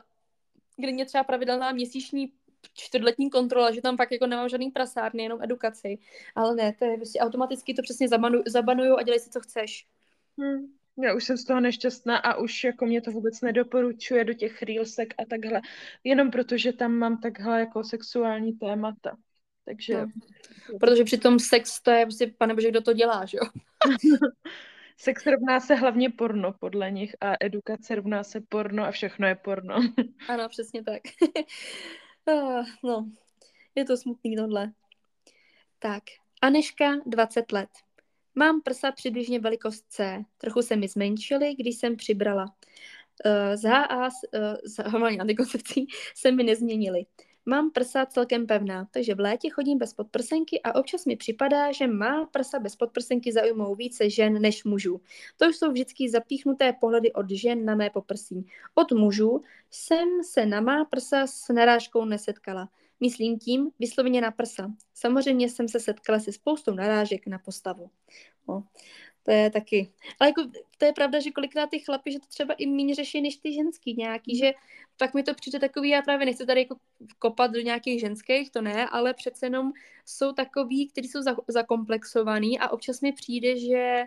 [0.78, 2.34] Kdy mě třeba pravidelná měsíční
[2.74, 5.98] čtvrtletní kontrola, že tam fakt jako nemám žádný prasárny, jenom edukaci.
[6.36, 8.08] Ale ne, to je prostě automaticky to přesně
[8.48, 9.88] zabanuju a dělej si, co chceš.
[10.38, 10.81] Hmm.
[11.04, 14.62] Já už jsem z toho nešťastná a už jako mě to vůbec nedoporučuje do těch
[14.62, 15.62] reelsek a takhle,
[16.04, 19.18] jenom protože tam mám takhle jako sexuální témata.
[19.66, 19.94] Takže...
[19.94, 20.08] No.
[20.80, 23.44] Protože přitom sex to je prostě, pane bože, kdo to dělá, že jo?
[24.98, 29.36] Sex rovná se hlavně porno podle nich a edukace rovná se porno a všechno je
[29.36, 29.76] porno.
[30.30, 31.02] Ano, přesně tak.
[32.28, 33.10] Ah, no,
[33.76, 34.72] je to smutný tohle.
[35.80, 36.04] Tak,
[36.42, 37.70] Aneška, 20 let.
[38.36, 40.24] Mám prsa přibližně velikost C.
[40.38, 42.46] Trochu se mi zmenšily, když jsem přibrala.
[43.26, 44.10] Uh, z HA, uh,
[44.66, 47.06] z hormonální antikoncepcí se mi nezměnily.
[47.46, 51.88] Mám prsa celkem pevná, takže v létě chodím bez podprsenky a občas mi připadá, že
[51.88, 55.02] má prsa bez podprsenky zaujmou více žen než mužů.
[55.38, 58.46] To jsou vždycky zapíchnuté pohledy od žen na mé poprsí.
[58.76, 62.70] Od mužů jsem se na má prsa s narážkou nesetkala.
[63.02, 64.72] Myslím tím vysloveně na prsa.
[64.94, 67.90] Samozřejmě jsem se setkala se spoustou narážek na postavu.
[68.48, 68.64] No,
[69.24, 69.94] to je taky.
[70.20, 70.42] Ale jako,
[70.78, 73.54] to je pravda, že kolikrát ty chlapy, že to třeba i méně řeší než ty
[73.54, 74.52] ženský nějaký, že
[74.98, 76.76] tak mi to přijde takový, já právě nechci tady jako
[77.20, 79.72] kopat do nějakých ženských, to ne, ale přece jenom
[80.06, 84.04] jsou takový, kteří jsou za, zakomplexovaný a občas mi přijde, že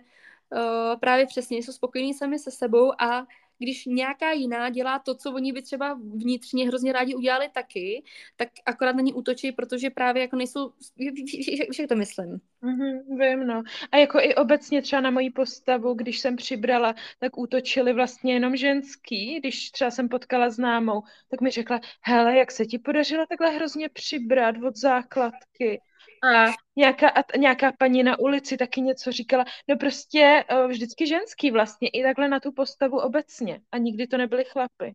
[0.52, 3.26] uh, právě přesně jsou spokojení sami se sebou a
[3.64, 8.02] když nějaká jiná dělá to, co oni by třeba vnitřně hrozně rádi udělali taky,
[8.36, 12.40] tak akorát na ní útočí, protože právě jako nejsou, víš, jak to myslím.
[12.62, 13.62] Mm-hmm, vím, no.
[13.92, 18.56] A jako i obecně třeba na moji postavu, když jsem přibrala, tak útočili vlastně jenom
[18.56, 19.40] ženský.
[19.40, 23.88] Když třeba jsem potkala známou, tak mi řekla, hele, jak se ti podařilo takhle hrozně
[23.88, 25.80] přibrat od základky.
[26.24, 29.44] A nějaká, a nějaká paní na ulici taky něco říkala.
[29.68, 33.60] No prostě uh, vždycky ženský vlastně, i takhle na tu postavu obecně.
[33.72, 34.94] A nikdy to nebyly chlapy.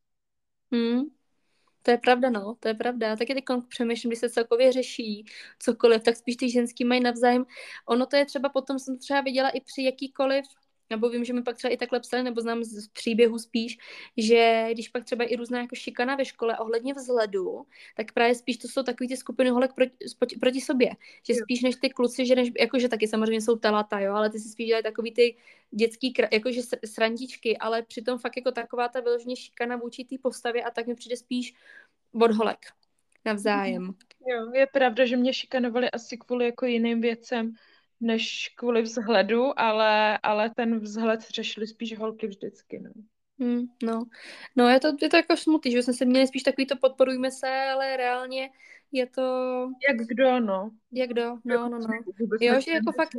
[0.72, 1.02] Hmm.
[1.82, 3.16] To je pravda, no, to je pravda.
[3.16, 5.26] Taky teď přemýšlím, když se celkově řeší
[5.60, 7.46] cokoliv, tak spíš ty ženský mají navzájem.
[7.88, 10.46] Ono to je třeba potom, jsem třeba viděla i při jakýkoliv
[10.90, 13.78] nebo vím, že mi pak třeba i takhle psali, nebo znám z příběhu spíš,
[14.18, 18.58] že když pak třeba i různá jako šikana ve škole ohledně vzhledu, tak právě spíš
[18.58, 20.90] to jsou takový ty skupiny holek proti, proti sobě.
[21.28, 24.40] Že spíš než ty kluci, že než, jakože taky samozřejmě jsou talata, jo, ale ty
[24.40, 25.38] si spíš dělají takový ty
[25.72, 30.72] dětský, jakože srandičky, ale přitom fakt jako taková ta vyloženě šikana vůči té postavě a
[30.72, 31.54] tak mi přijde spíš
[32.14, 32.60] od holek
[33.26, 33.94] navzájem.
[34.28, 37.54] Jo, je pravda, že mě šikanovali asi kvůli jako jiným věcem,
[38.02, 42.92] než kvůli vzhledu, ale, ale ten vzhled řešili spíš holky vždycky, no.
[43.40, 44.04] Hmm, no.
[44.56, 47.32] no, je to, je to jako smutný, že jsme se měli spíš takový to podporujme
[47.32, 48.50] se, ale reálně
[48.92, 49.22] je to...
[49.90, 50.72] Jak kdo, no.
[50.92, 51.88] Jak kdo, no, no, no.
[52.42, 53.10] Jo, že jako fakt...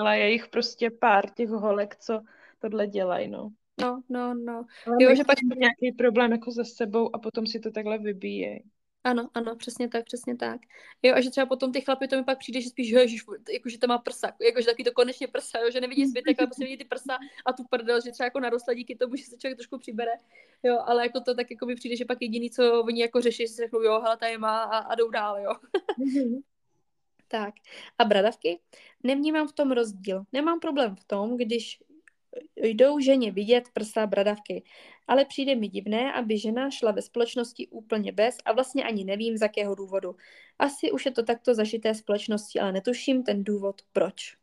[0.00, 2.20] Ale je jich prostě pár těch holek, co
[2.58, 3.50] tohle dělají, no.
[3.80, 4.64] No, no, no.
[4.86, 5.38] Ale jo, že pak...
[5.56, 8.62] nějaký problém jako se sebou a potom si to takhle vybíjejí.
[9.04, 10.60] Ano, ano, přesně tak, přesně tak.
[11.02, 13.68] Jo, a že třeba potom ty chlapy, to mi pak přijde, že spíš, ježiš, jako,
[13.68, 16.46] že to má prsa, jako, že taky to konečně prsa, jo, že nevidí zbytek, ale
[16.46, 19.36] prostě vidí ty prsa a tu prdel, že třeba jako narostla díky tomu, že se
[19.36, 20.12] člověk trošku přibere,
[20.62, 23.42] jo, ale jako to tak jako mi přijde, že pak jediný, co oni jako řeší,
[23.42, 25.52] že si řeknou, jo, hele, tady má a, a jdou dál, jo.
[25.98, 26.40] Mhm.
[27.28, 27.54] tak.
[27.98, 28.60] A bradavky?
[29.02, 30.24] Nevnímám v tom rozdíl.
[30.32, 31.78] Nemám problém v tom, když
[32.56, 34.62] jdou ženě vidět prsa bradavky.
[35.08, 39.36] Ale přijde mi divné, aby žena šla ve společnosti úplně bez a vlastně ani nevím,
[39.36, 40.16] z jakého důvodu.
[40.58, 44.38] Asi už je to takto zažité společnosti, ale netuším ten důvod, proč.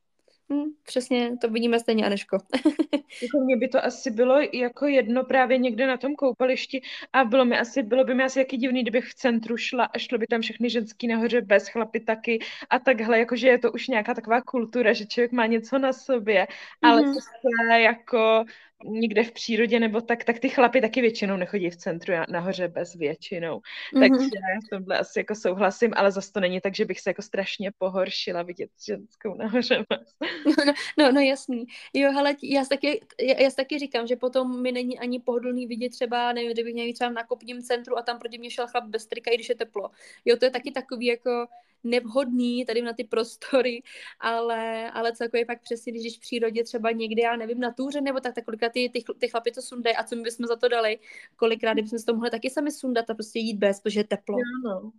[0.54, 2.38] Hm, přesně, to vidíme stejně, Aneško.
[3.22, 6.82] jako mně by to asi bylo jako jedno právě někde na tom koupališti
[7.14, 9.98] a bylo, mi asi, bylo by mi asi jaký divný, kdybych v centru šla a
[9.98, 13.88] šlo by tam všechny ženský nahoře bez chlapy taky a takhle, jakože je to už
[13.88, 16.48] nějaká taková kultura, že člověk má něco na sobě,
[16.82, 17.14] ale mm-hmm.
[17.14, 18.46] to jako
[18.84, 22.94] někde v přírodě nebo tak, tak ty chlapy taky většinou nechodí v centru nahoře bez
[22.94, 23.60] většinou.
[23.94, 24.00] Mm-hmm.
[24.00, 24.30] Takže
[24.66, 27.72] v tomhle asi jako souhlasím, ale zase to není tak, že bych se jako strašně
[27.78, 30.16] pohoršila vidět ženskou nahoře bez.
[30.58, 30.74] No,
[31.06, 31.66] no, no jasný.
[31.94, 35.90] Jo, hele, já taky, já, já taky říkám, že potom mi není ani pohodlný vidět
[35.90, 39.08] třeba, nevím, kdybych měl třeba na kopním centru a tam proti mě šel chlap bez
[39.08, 39.92] trika, i když je teplo.
[40.26, 41.48] Jo, to je taky takový jako
[41.86, 43.84] nevhodný tady na ty prostory,
[44.20, 48.20] ale, ale celkově pak přesně, když v přírodě třeba někde, já nevím, na túře nebo
[48.20, 50.68] tak, tak kolikrát ty, ty, ty chlapi to sundají a co my bychom za to
[50.68, 51.00] dali,
[51.36, 54.38] kolikrát bychom se to mohli taky sami sundat a prostě jít bez, protože je teplo.
[54.66, 54.92] No,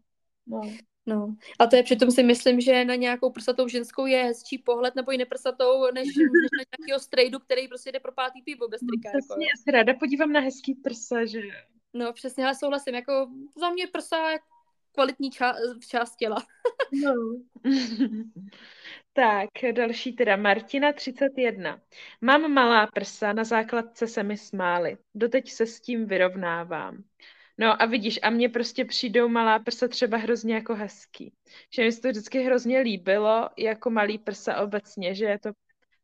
[0.47, 0.61] no.
[1.09, 1.37] No.
[1.59, 5.13] A to je přitom si myslím, že na nějakou prsatou ženskou je hezčí pohled nebo
[5.13, 9.11] i neprsatou, než, než na nějakého strejdu, který prostě jde pro pátý pivo bez trika.
[9.15, 9.41] No, přesně, jako.
[9.43, 11.41] já se ráda podívám na hezký prsa, že
[11.97, 14.17] No přesně, ale souhlasím, jako za mě prsa
[14.97, 16.37] kvalitní ča- část těla.
[17.05, 17.15] no.
[19.13, 20.37] tak, další teda.
[20.37, 21.81] Martina 31.
[22.21, 24.97] Mám malá prsa, na základce se mi smály.
[25.15, 27.05] Doteď se s tím vyrovnávám.
[27.59, 31.33] No a vidíš, a mně prostě přijdou malá prsa třeba hrozně jako hezký.
[31.75, 35.51] Že mi se to vždycky hrozně líbilo, jako malý prsa obecně, že je to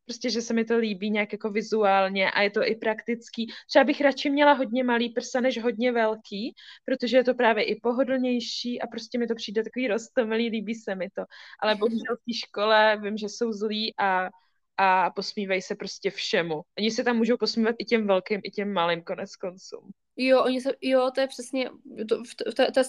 [0.04, 3.52] prostě, že se mi to líbí nějak jako vizuálně a je to i praktický.
[3.68, 7.80] Třeba bych radši měla hodně malý prsa než hodně velký, protože je to právě i
[7.80, 11.22] pohodlnější a prostě mi to přijde takový roztomilý, líbí se mi to.
[11.62, 14.28] Ale bohužel v té škole vím, že jsou zlí a,
[14.76, 16.62] a posmívají se prostě všemu.
[16.78, 19.76] Oni se tam můžou posmívat i těm velkým, i těm malým konec konců.
[20.16, 21.70] Jo, oni se, jo, to je přesně,
[22.08, 22.82] to, v, to, to, to,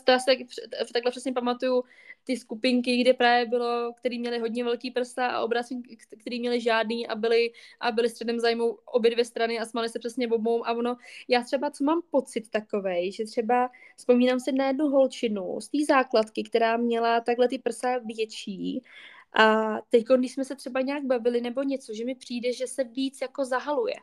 [0.85, 1.83] to, takhle přesně pamatuju
[2.23, 5.75] ty skupinky, kde právě bylo, který měli hodně velký prsta a obrázky,
[6.19, 9.99] který měli žádný a byli, a byli středem zájmu obě dvě strany a smali se
[9.99, 10.95] přesně obou a ono,
[11.27, 15.77] já třeba, co mám pocit takovej, že třeba vzpomínám se na jednu holčinu z té
[15.87, 18.81] základky, která měla takhle ty prsa větší
[19.33, 22.83] a teď, když jsme se třeba nějak bavili nebo něco, že mi přijde, že se
[22.83, 23.95] víc jako zahaluje.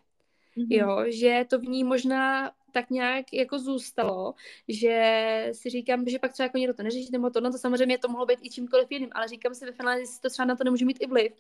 [0.57, 0.67] Mm-hmm.
[0.71, 4.35] Jo, že to v ní možná tak nějak jako zůstalo,
[4.69, 7.99] že si říkám, že pak třeba jako někdo to neřeší, nebo to, no to samozřejmě
[7.99, 10.57] to mohlo být i čímkoliv jiným, ale říkám si ve finále, že to třeba na
[10.57, 11.33] to nemůže mít i vliv,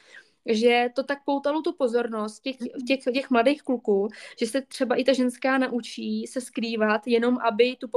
[0.47, 2.87] že to tak poutalo tu pozornost těch, mhm.
[2.87, 4.09] těch, těch mladých kluků,
[4.41, 7.89] že se třeba i ta ženská naučí se skrývat, jenom aby tu,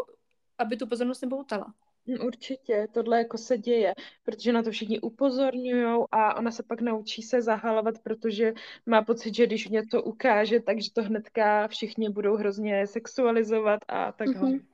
[0.57, 1.73] aby tu pozornost nepoutala.
[2.05, 6.81] Mm, určitě, tohle jako se děje, protože na to všichni upozorňují a ona se pak
[6.81, 8.53] naučí se zahalovat, protože
[8.85, 14.49] má pocit, že když něco ukáže, takže to hnedka všichni budou hrozně sexualizovat a takhle.
[14.49, 14.65] Mm-hmm.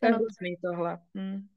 [0.00, 0.98] To je hrozný tohle.
[1.14, 1.48] Hmm.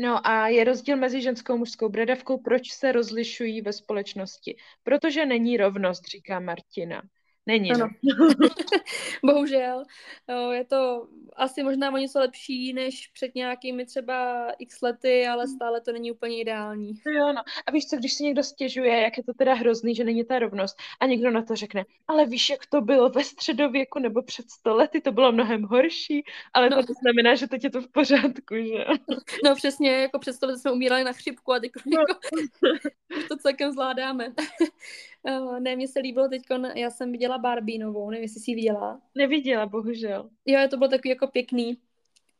[0.00, 2.38] No a je rozdíl mezi ženskou a mužskou bradavkou.
[2.38, 4.56] Proč se rozlišují ve společnosti?
[4.82, 7.02] Protože není rovnost, říká Martina.
[7.48, 7.88] Není, ano.
[8.02, 8.28] no.
[9.32, 9.84] Bohužel.
[10.52, 15.54] Je to asi možná o něco lepší než před nějakými třeba x lety, ale hmm.
[15.54, 16.92] stále to není úplně ideální.
[17.06, 17.42] Jo, no.
[17.66, 20.38] A víš co, když si někdo stěžuje, jak je to teda hrozný, že není ta
[20.38, 24.50] rovnost a někdo na to řekne, ale víš, jak to bylo ve středověku nebo před
[24.50, 26.82] sto lety, to bylo mnohem horší, ale no.
[26.82, 28.84] to znamená, že teď je to v pořádku, že?
[29.44, 32.00] No přesně, jako před sto lety jsme umírali na chřipku a teď no.
[32.00, 32.20] jako,
[33.28, 34.32] to celkem zvládáme.
[35.22, 36.42] Uh, ne, mně se líbilo teď,
[36.74, 39.00] já jsem viděla Barbie novou, nevím, jestli jsi ji viděla.
[39.14, 40.30] Neviděla, bohužel.
[40.46, 41.78] Jo, to bylo takový jako pěkný.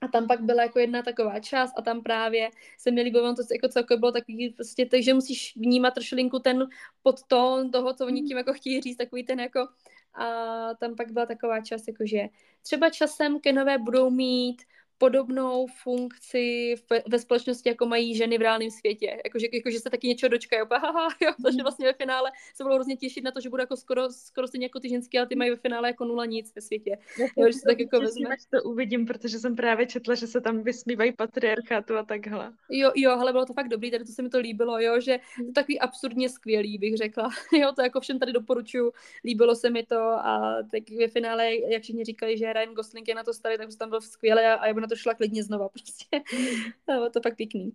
[0.00, 3.42] A tam pak byla jako jedna taková část a tam právě se mi líbilo, to
[3.52, 6.66] jako celkově bylo takový prostě, takže musíš vnímat trošilinku ten
[7.02, 9.68] podtón toho, co oni tím jako chtějí říct, takový ten jako
[10.14, 12.28] a tam pak byla taková část, jakože
[12.62, 14.62] třeba časem Kenové budou mít
[14.98, 19.20] podobnou funkci ve, ve společnosti, jako mají ženy v reálném světě.
[19.24, 20.62] Jakože, jako, že se taky něčeho dočkají.
[20.70, 21.62] Haha, jo, takže mhm.
[21.62, 24.64] vlastně ve finále se budou hrozně těšit na to, že bude jako skoro, skoro stejně
[24.66, 26.98] jako ty ženské, ale ty mají ve finále jako nula nic ve světě.
[27.36, 28.36] Jo, že se tak jako vezme.
[28.50, 32.52] to uvidím, protože jsem právě četla, že se tam vysmívají patriarchátu a takhle.
[32.70, 35.18] Jo, jo, ale bylo to fakt dobrý, tady to se mi to líbilo, jo, že
[35.36, 37.30] to takový absurdně skvělý, bych řekla.
[37.58, 38.92] Jo, to jako všem tady doporučuju,
[39.24, 43.14] líbilo se mi to a tak ve finále, jak všichni říkali, že Ryan Gosling je
[43.14, 46.04] na to starý, tak tam byl skvělý a, a já to šla klidně znova prostě.
[46.86, 47.72] Bylo to fakt pěkný.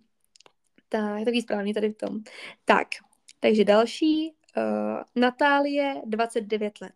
[0.89, 2.19] Tak, je takový správný tady v tom.
[2.65, 2.87] Tak,
[3.39, 4.33] takže další.
[4.57, 6.93] Uh, Natálie, 29 let.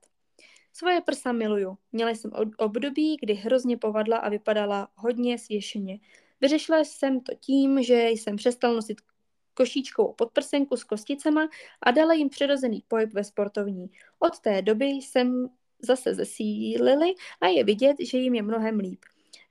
[0.73, 1.77] Svoje prsa miluju.
[1.91, 5.99] Měla jsem období, kdy hrozně povadla a vypadala hodně svěšeně.
[6.41, 9.01] Vyřešila jsem to tím, že jsem přestal nosit
[9.53, 11.49] košíčkovou podprsenku s kosticema
[11.81, 13.91] a dala jim přirozený pohyb ve sportovní.
[14.19, 15.49] Od té doby jsem
[15.79, 18.99] zase zesílili a je vidět, že jim je mnohem líp.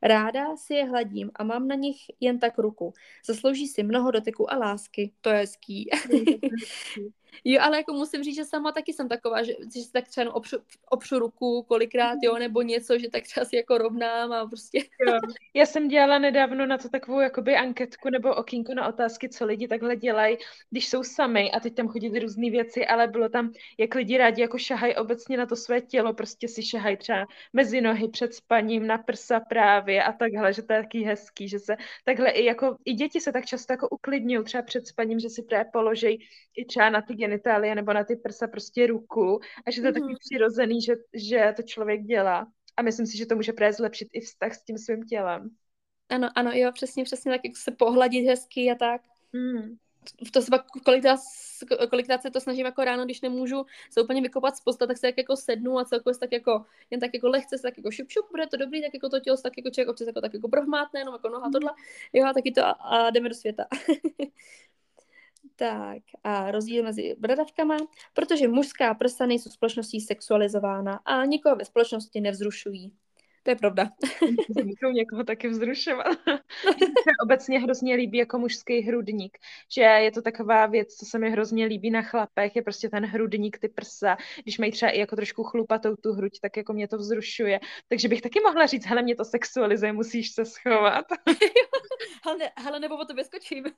[0.06, 2.92] Ráda si je hladím a mám na nich jen tak ruku.
[3.26, 5.12] Zaslouží si mnoho doteku a lásky.
[5.20, 5.90] To je hezký.
[7.44, 10.34] Jo, ale jako musím říct, že sama taky jsem taková, že, že si tak třeba
[10.34, 10.56] opřu,
[10.90, 14.78] opřu ruku kolikrát, jo, nebo něco, že tak třeba si jako rovnám a prostě.
[14.78, 15.18] Jo.
[15.54, 19.68] Já jsem dělala nedávno na to takovou jakoby anketku nebo okýnko na otázky, co lidi
[19.68, 20.36] takhle dělají,
[20.70, 24.42] když jsou sami a teď tam chodí různé věci, ale bylo tam, jak lidi rádi
[24.42, 28.86] jako šahají obecně na to své tělo, prostě si šahají třeba mezi nohy před spaním,
[28.86, 32.76] na prsa právě a takhle, že to je taky hezký, že se takhle i jako,
[32.84, 36.18] i děti se tak často jako uklidňují třeba před spaním, že si právě položej
[36.56, 39.92] i třeba na ty genitálie nebo na ty prsa prostě ruku a že to je
[39.92, 39.94] mm-hmm.
[39.94, 40.16] taky mhm.
[40.20, 42.46] přirozený, že, že to člověk dělá.
[42.76, 45.50] A myslím si, že to může právě zlepšit i vztah s tím svým tělem.
[46.08, 49.00] Ano, ano, jo, přesně, přesně tak, jak se pohladit hezky a tak.
[49.32, 49.76] Mm.
[50.32, 51.20] To se pak kolikrát,
[51.90, 55.06] kolikrát se to snažím jako ráno, když nemůžu se úplně vykopat z posta, tak se
[55.06, 58.10] jak jako sednu a celkově tak jako, jen tak jako lehce se tak jako šup,
[58.10, 60.48] šup, bude to dobrý, tak jako to tělo tak jako člověk občas jako tak jako
[60.48, 61.70] prohmátne, jenom jako noha tohle,
[62.12, 63.66] jo, a taky to a, a jdeme do světa.
[65.56, 67.76] Tak a rozdíl mezi bradavkama,
[68.14, 72.92] protože mužská prsa nejsou společností sexualizována a nikoho ve společnosti nevzrušují.
[73.46, 73.90] To je pravda.
[74.64, 76.06] Můžou někoho taky vzrušovat.
[76.78, 79.38] se obecně hrozně líbí jako mužský hrudník,
[79.74, 83.04] že je to taková věc, co se mi hrozně líbí na chlapech, je prostě ten
[83.04, 86.88] hrudník, ty prsa, když mají třeba i jako trošku chlupatou tu hruď, tak jako mě
[86.88, 87.60] to vzrušuje.
[87.88, 91.06] Takže bych taky mohla říct, hele, mě to sexualizuje, musíš se schovat.
[92.24, 93.64] hele, hele, nebo o to vyskočím.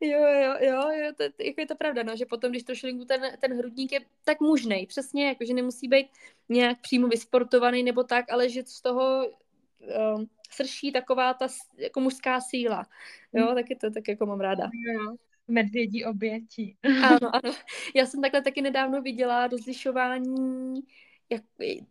[0.00, 3.20] jo, jo, jo, jo, to, jako je to pravda, no, že potom, když trošku ten,
[3.40, 6.06] ten hrudník je tak mužný, přesně, jako, že nemusí být
[6.48, 12.40] nějak přímo vysportovaný nebo tak, ale že z toho um, srší taková ta jako mužská
[12.40, 12.86] síla.
[13.32, 13.54] Jo, mm.
[13.54, 14.64] taky to tak jako mám ráda.
[14.64, 15.16] Jo.
[15.48, 16.76] Medvědí oběti.
[17.02, 17.54] Ano, ano.
[17.94, 20.82] Já jsem takhle taky nedávno viděla rozlišování
[21.30, 21.42] jak,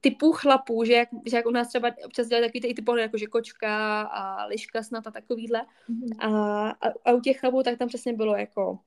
[0.02, 3.02] typů chlapů, že jak, že jak u nás třeba občas dělají takový ty, ty pohledy,
[3.02, 5.62] jako že kočka a liška snad a takovýhle.
[5.90, 6.16] Mm-hmm.
[6.20, 8.80] A, a, a, u těch chlapů tak tam přesně bylo jako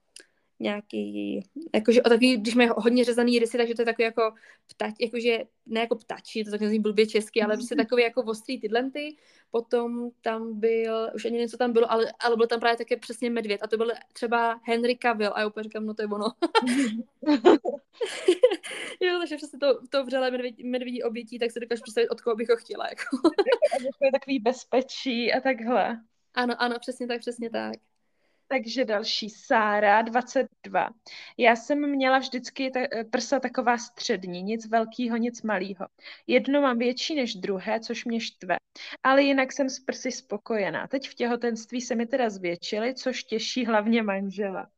[0.60, 1.40] nějaký,
[1.74, 4.34] jakože o takový, když mají hodně řezaný rysy, takže to je takový jako
[4.66, 8.60] ptať, jakože, ne jako ptačí, to tak nezní blbě česky, ale prostě takový jako ostrý
[8.60, 9.16] tydlenty.
[9.50, 13.30] Potom tam byl, už ani něco tam bylo, ale, ale byl tam právě také přesně
[13.30, 16.26] medvěd a to byl třeba Henry Cavill a já úplně říkám, no to je ono.
[19.00, 22.36] jo, takže přesně to, to vřelé medvědí, medvědí obětí, tak se dokážu představit, od koho
[22.36, 22.88] bych ho chtěla.
[22.88, 23.16] Jako.
[23.98, 26.00] to je takový bezpečí a takhle.
[26.34, 27.74] Ano, ano, přesně tak, přesně tak.
[28.48, 30.90] Takže další, Sára, 22.
[31.38, 32.80] Já jsem měla vždycky ta,
[33.10, 35.86] prsa taková střední, nic velkého, nic malého.
[36.26, 38.56] Jedno mám větší než druhé, což mě štve.
[39.02, 40.86] Ale jinak jsem s prsy spokojená.
[40.86, 44.68] Teď v těhotenství se mi teda zvětšily, což těší hlavně manžela.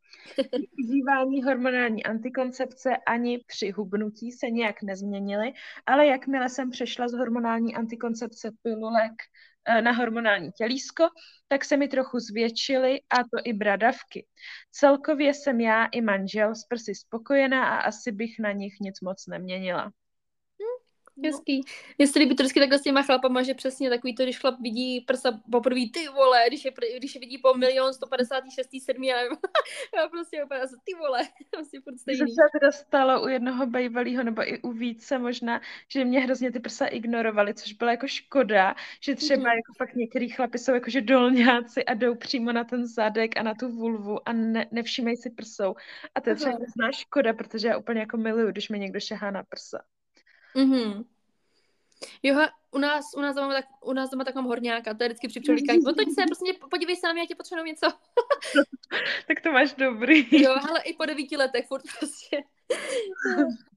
[0.78, 5.52] Užívání hormonální antikoncepce ani při hubnutí se nějak nezměnily,
[5.86, 9.49] ale jakmile jsem přešla z hormonální antikoncepce pilulek Eh,
[9.80, 11.08] na hormonální tělísko,
[11.48, 14.26] tak se mi trochu zvětšily a to i bradavky.
[14.70, 19.26] Celkově jsem já i manžel z prsy spokojená a asi bych na nich nic moc
[19.26, 19.92] neměnila.
[21.22, 21.28] No.
[21.28, 21.60] Hezký.
[21.98, 24.60] Mně se líbí to vždycky takhle s těma chlapama, že přesně takový to, když chlap
[24.60, 29.16] vidí prsa poprvé, ty vole, když je, když je vidí po milion 156, 7, já
[29.16, 29.38] nevím,
[29.96, 32.20] já prostě úplně ty vole, prostě furt stejný.
[32.20, 36.52] To se teda stalo u jednoho bejvalého, nebo i u více možná, že mě hrozně
[36.52, 39.56] ty prsa ignorovali, což byla jako škoda, že třeba mm-hmm.
[39.56, 43.54] jako fakt některý chlapi jsou jakože dolňáci a jdou přímo na ten zadek a na
[43.54, 45.74] tu vulvu a ne, nevšímají si prsou.
[46.14, 46.58] A to je třeba
[46.92, 49.82] škoda, protože já úplně jako miluju, když mi někdo šahá na prsa.
[50.56, 51.04] Mhm.
[52.22, 55.28] Jo, u nás, u nás doma, tak, u nás doma taková horňáka, to je vždycky
[55.28, 55.86] při převlíkání.
[55.86, 57.86] Otoď se, prostě podívej se na mě, já ti potřebuji něco.
[59.28, 60.42] tak to máš dobrý.
[60.42, 62.42] Jo, ale i po devíti letech furt prostě.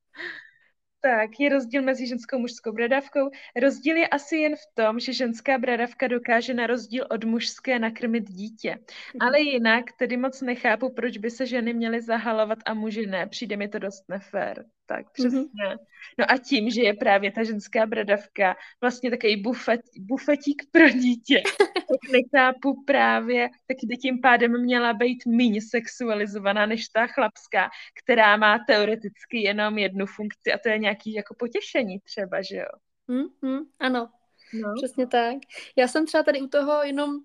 [1.06, 3.30] Tak, je rozdíl mezi ženskou a mužskou bradavkou.
[3.62, 8.24] Rozdíl je asi jen v tom, že ženská bradavka dokáže na rozdíl od mužské nakrmit
[8.24, 8.80] dítě.
[9.20, 13.28] Ale jinak tedy moc nechápu, proč by se ženy měly zahalovat a muži ne.
[13.28, 14.66] Přijde mi to dost nefér.
[14.86, 15.40] Tak, přesně.
[15.40, 15.78] Mm-hmm.
[16.20, 21.44] No a tím, že je právě ta ženská bradavka vlastně takový bufet, bufetík pro dítě,
[21.74, 27.70] tak nechápu právě, taky by tím pádem měla být méně sexualizovaná než ta chlapská,
[28.04, 32.66] která má teoreticky jenom jednu funkci a to je nějaký jako potěšení třeba, že jo?
[33.10, 34.10] Mm-hmm, ano,
[34.54, 34.74] no.
[34.78, 35.36] přesně tak.
[35.76, 37.20] Já jsem třeba tady u toho jenom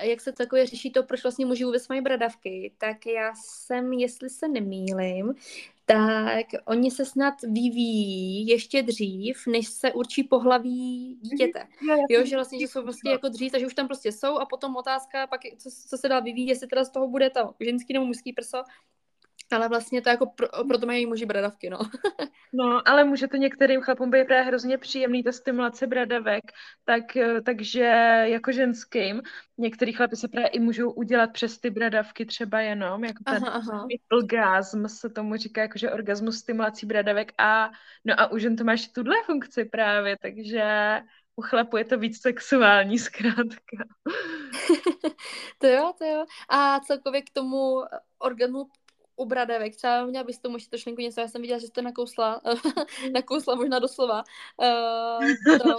[0.00, 4.30] jak se takové řeší to, proč vlastně muži vůbec mají bradavky, tak já jsem, jestli
[4.30, 5.34] se nemýlim,
[5.86, 11.66] tak oni se snad vyvíjí ještě dřív, než se určí pohlaví dítěte.
[11.82, 11.98] Mhm.
[12.10, 14.76] Jo, že vlastně, že jsou prostě jako dřív, takže už tam prostě jsou a potom
[14.76, 18.06] otázka, pak co, co se dá vyvíjí, jestli teda z toho bude to ženský nebo
[18.06, 18.62] mužský prso,
[19.52, 21.78] ale vlastně to jako pro, proto mají muži bradavky, no.
[22.52, 26.44] no, ale může to některým chlapům být právě hrozně příjemný ta stimulace bradavek,
[26.84, 27.80] tak, eh, takže
[28.24, 29.22] jako ženským,
[29.58, 33.62] některý chlapy se právě i můžou udělat přes ty bradavky třeba jenom, jako ten aha,
[33.70, 33.86] aha.
[34.12, 37.70] orgasm se tomu říká, jakože orgasmus stimulací bradavek a
[38.04, 40.62] no a u žen to máš tuhle funkci právě, takže
[41.36, 43.84] u chlapu je to víc sexuální zkrátka.
[45.58, 46.24] to jo, to jo.
[46.48, 47.82] A celkově k tomu
[48.18, 48.64] organu
[49.16, 52.40] u bradavek, třeba měla bys tomu ještě trošku něco, já jsem viděla, že jste nakousla,
[53.12, 54.24] nakousla možná doslova,
[54.56, 55.26] uh,
[55.58, 55.74] to, uh,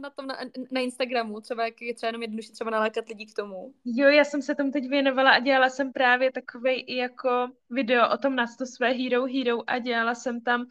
[0.00, 0.36] na tom na,
[0.70, 3.74] na, Instagramu, třeba jak je třeba jenom jednoduše třeba nalákat lidi k tomu.
[3.84, 8.10] Jo, já jsem se tomu teď věnovala a dělala jsem právě takový i jako video
[8.14, 10.66] o tom na to své Hero Hero a dělala jsem tam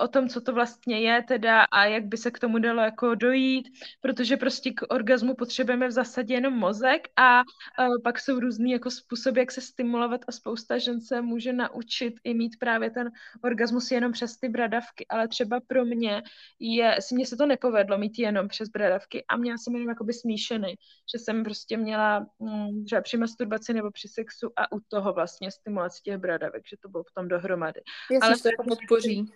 [0.00, 3.14] o tom, co to vlastně je teda a jak by se k tomu dalo jako
[3.14, 3.68] dojít,
[4.00, 8.90] protože prostě k orgazmu potřebujeme v zásadě jenom mozek a uh, pak jsou různý jako
[8.90, 13.10] způsoby, jak se stimulovat stimulovat a spousta žen se může naučit i mít právě ten
[13.44, 16.22] orgasmus jenom přes ty bradavky, ale třeba pro mě
[16.60, 20.12] je, si mně se to nepovedlo mít jenom přes bradavky a měla jsem jenom jakoby
[20.12, 20.74] smíšený,
[21.14, 25.50] že jsem prostě měla hm, třeba při masturbaci nebo při sexu a u toho vlastně
[25.50, 27.80] stimulaci těch bradavek, že to bylo potom dohromady.
[28.10, 29.26] Já ale to jako podpoří.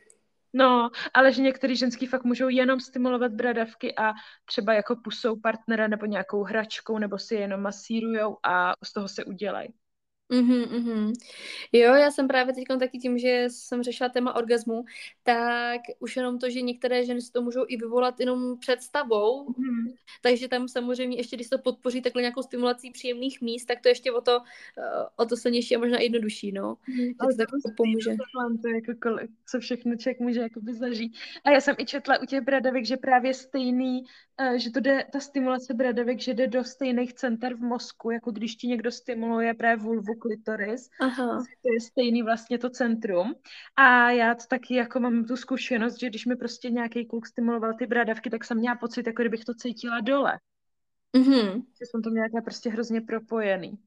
[0.52, 4.12] No, ale že některý ženský fakt můžou jenom stimulovat bradavky a
[4.44, 9.24] třeba jako pusou partnera nebo nějakou hračkou nebo si jenom masírujou a z toho se
[9.24, 9.68] udělají.
[10.32, 11.12] Mhm, mhm.
[11.72, 14.84] Jo, já jsem právě teď taky tím, že jsem řešila téma orgasmu,
[15.22, 19.92] tak už jenom to, že některé ženy si to můžou i vyvolat jenom představou, Mhm.
[20.22, 23.88] takže tam samozřejmě ještě, když se to podpoří takhle nějakou stimulací příjemných míst, tak to
[23.88, 24.40] ještě o to,
[24.78, 24.82] eh,
[25.16, 26.76] o to silnější a možná jednodušší, no.
[26.88, 28.10] Mhm, Že ale to tak to musí pomůže.
[28.10, 31.12] Tohle to je jako kolik, co všechno člověk může jakoby zažít.
[31.44, 34.02] A já jsem i četla u těch bradavek, že právě stejný,
[34.38, 38.30] eh, že to jde, ta stimulace bradavek, že jde do stejných center v mozku, jako
[38.30, 41.38] když ti někdo stimuluje právě vulvu klitoris, Aha.
[41.38, 43.34] to je stejný vlastně to centrum.
[43.76, 47.74] A já to taky jako mám tu zkušenost, že když mi prostě nějaký kluk stimuloval
[47.74, 50.38] ty bradavky, tak jsem měla pocit, jako kdybych to cítila dole.
[51.16, 51.62] Mhm.
[51.62, 53.78] Že jsem to měla takhle prostě hrozně propojený.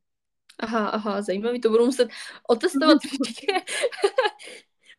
[0.60, 2.10] Aha, aha, zajímavý, to budu muset
[2.50, 3.54] otestovat určitě.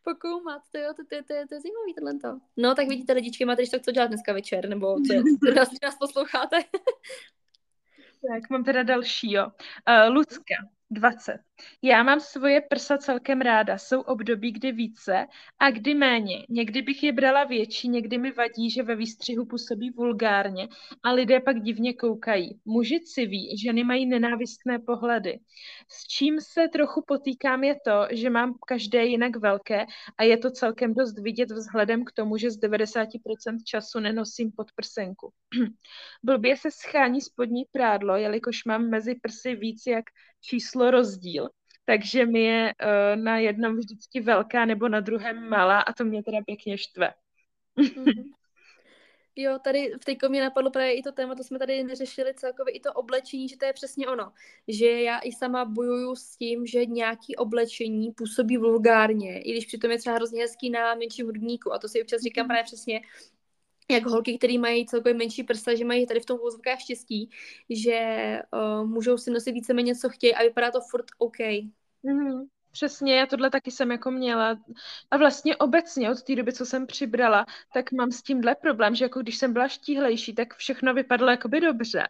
[0.04, 2.40] Pokoumat, to jo, to, to, to, to je zajímavý tohle to.
[2.56, 5.14] No, tak vidíte, lidičky, máte tak co dělat dneska večer, nebo co,
[5.54, 6.56] nás, nás posloucháte.
[8.28, 9.46] Tak, mám teda dalšího.
[9.46, 10.54] Uh, Lucka,
[10.94, 11.40] 20.
[11.82, 13.78] Já mám svoje prsa celkem ráda.
[13.78, 15.26] Jsou období, kdy více
[15.58, 16.46] a kdy méně.
[16.48, 20.68] Někdy bych je brala větší, někdy mi vadí, že ve výstřihu působí vulgárně
[21.02, 22.60] a lidé pak divně koukají.
[22.64, 25.40] Muži civí, ženy mají nenávistné pohledy.
[25.88, 29.86] S čím se trochu potýkám je to, že mám každé jinak velké
[30.18, 33.06] a je to celkem dost vidět vzhledem k tomu, že z 90%
[33.64, 35.32] času nenosím podprsenku.
[36.22, 40.04] Blbě se schání spodní prádlo, jelikož mám mezi prsy víc jak
[40.40, 41.43] číslo rozdíl.
[41.84, 46.22] Takže mi je uh, na jednom vždycky velká nebo na druhém malá a to mě
[46.22, 47.14] teda pěkně štve.
[47.76, 48.12] Mhm.
[49.36, 52.74] Jo, tady v té mě napadlo právě i to téma, to jsme tady neřešili celkově,
[52.74, 54.32] i to oblečení, že to je přesně ono.
[54.68, 59.90] Že já i sama bojuju s tím, že nějaký oblečení působí vulgárně, i když přitom
[59.90, 61.72] je třeba hrozně hezký na menším hrudníku.
[61.72, 63.00] A to si občas říkám právě přesně,
[63.90, 67.30] jak holky, které mají celkově menší prsa, že mají tady v tom vozovkách štěstí,
[67.70, 67.98] že
[68.52, 71.38] uh, můžou si nosit víceméně, co chtějí a vypadá to furt OK.
[71.38, 72.46] Mm-hmm.
[72.74, 74.58] Přesně, já tohle taky jsem jako měla.
[75.10, 79.04] A vlastně obecně od té doby, co jsem přibrala, tak mám s tímhle problém, že
[79.04, 82.02] jako když jsem byla štíhlejší, tak všechno vypadalo jakoby dobře.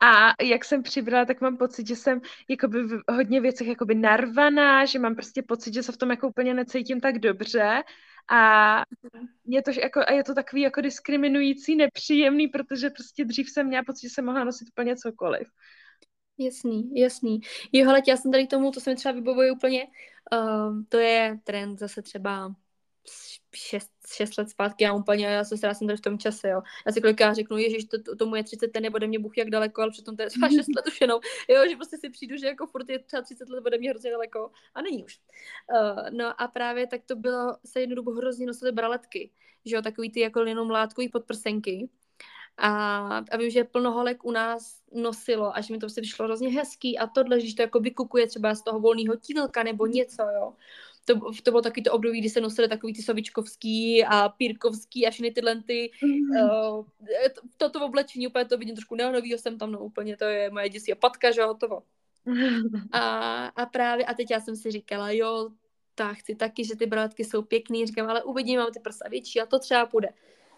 [0.00, 4.84] A jak jsem přibrala, tak mám pocit, že jsem jakoby v hodně věcech jakoby narvaná,
[4.84, 7.82] že mám prostě pocit, že se v tom jako úplně necítím tak dobře.
[8.30, 8.82] A
[9.46, 13.84] je to, jako, a je to takový jako diskriminující, nepříjemný, protože prostě dřív jsem měla
[13.84, 15.48] pocit, že jsem mohla nosit úplně cokoliv.
[16.38, 17.40] Jasný, jasný.
[17.72, 19.86] Jo, hele, já jsem tady k tomu, to se mi třeba vybavuje úplně,
[20.32, 22.54] uh, to je trend zase třeba
[23.54, 26.62] 6, 6 let zpátky, já úplně, já se jsem tady v tom čase, jo.
[26.86, 29.50] Já si kolikrát řeknu, ježiš, to, to, tomu je 30, ten nebude mě buch jak
[29.50, 32.36] daleko, ale přitom to je třeba 6 let už jenom, jo, že prostě si přijdu,
[32.36, 35.20] že jako furt je třeba 30 let ode mě hrozně daleko a není už.
[35.72, 39.30] Uh, no a právě tak to bylo, se jednu dobu hrozně nosily braletky,
[39.64, 41.88] že jo, takový ty jako jenom látkový podprsenky.
[42.56, 46.24] A, a vím, že plno holek u nás nosilo a že mi to prostě vyšlo
[46.24, 50.22] hrozně hezký a tohle, že to jako vykukuje třeba z toho volného tílka nebo něco,
[50.22, 50.52] jo
[51.04, 55.10] to, to bylo taky to období, kdy se nosily takový ty sovičkovský a pírkovský a
[55.10, 56.78] všechny tyhle ty, mm-hmm.
[56.78, 56.84] uh,
[57.56, 60.68] to, to oblečení, úplně to vidím trošku neonovýho jsem tam, no úplně, to je moje
[60.68, 61.82] děsí a patka, že hotovo.
[62.92, 65.50] a, a právě, a teď já jsem si říkala, jo,
[65.94, 69.40] tak chci taky, že ty brátky jsou pěkný, říkám, ale uvidím, mám ty prsa větší
[69.40, 70.08] a to třeba půjde.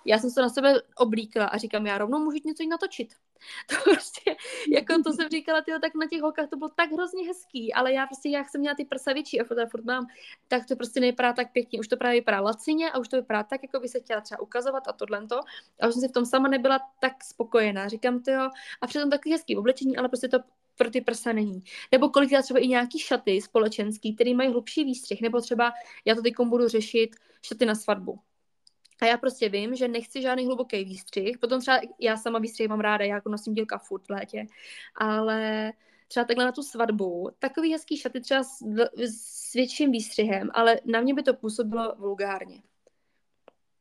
[0.05, 3.15] Já jsem se na sebe oblíkla a říkám, já rovnou můžu něco natočit.
[3.69, 4.37] To prostě,
[4.73, 7.93] jako to jsem říkala, tyjo, tak na těch holkách to bylo tak hrozně hezký, ale
[7.93, 10.07] já prostě, jak jsem měla ty prsa větší a furt, furt mám,
[10.49, 11.81] tak to prostě nevypadá tak pěkně.
[11.81, 14.41] Už to právě vypadá lacině a už to vypadá tak, jako by se chtěla třeba
[14.41, 15.41] ukazovat a tohle to.
[15.81, 17.89] A už jsem si v tom sama nebyla tak spokojená.
[17.89, 20.39] Říkám, to jo, a přitom taky hezký oblečení, ale prostě to
[20.77, 21.63] pro ty prsa není.
[21.93, 25.73] Nebo kolikrát třeba i nějaký šaty společenský, které mají hlubší výstřih, nebo třeba
[26.05, 28.21] já to teď budu řešit šaty na svatbu.
[29.01, 31.39] A já prostě vím, že nechci žádný hluboký výstřih.
[31.39, 34.47] Potom třeba já sama výstřih mám ráda, já jako nosím dílka furt v létě.
[34.95, 35.73] Ale
[36.09, 38.63] třeba takhle na tu svatbu, takový hezký šaty třeba s,
[38.99, 42.63] s větším výstřihem, ale na mě by to působilo vulgárně.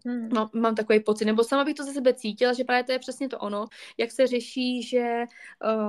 [0.05, 0.29] Hmm.
[0.33, 2.99] Mám, mám takový pocit, nebo sama bych to ze sebe cítila, že právě to je
[2.99, 3.65] přesně to ono,
[3.97, 5.23] jak se řeší, že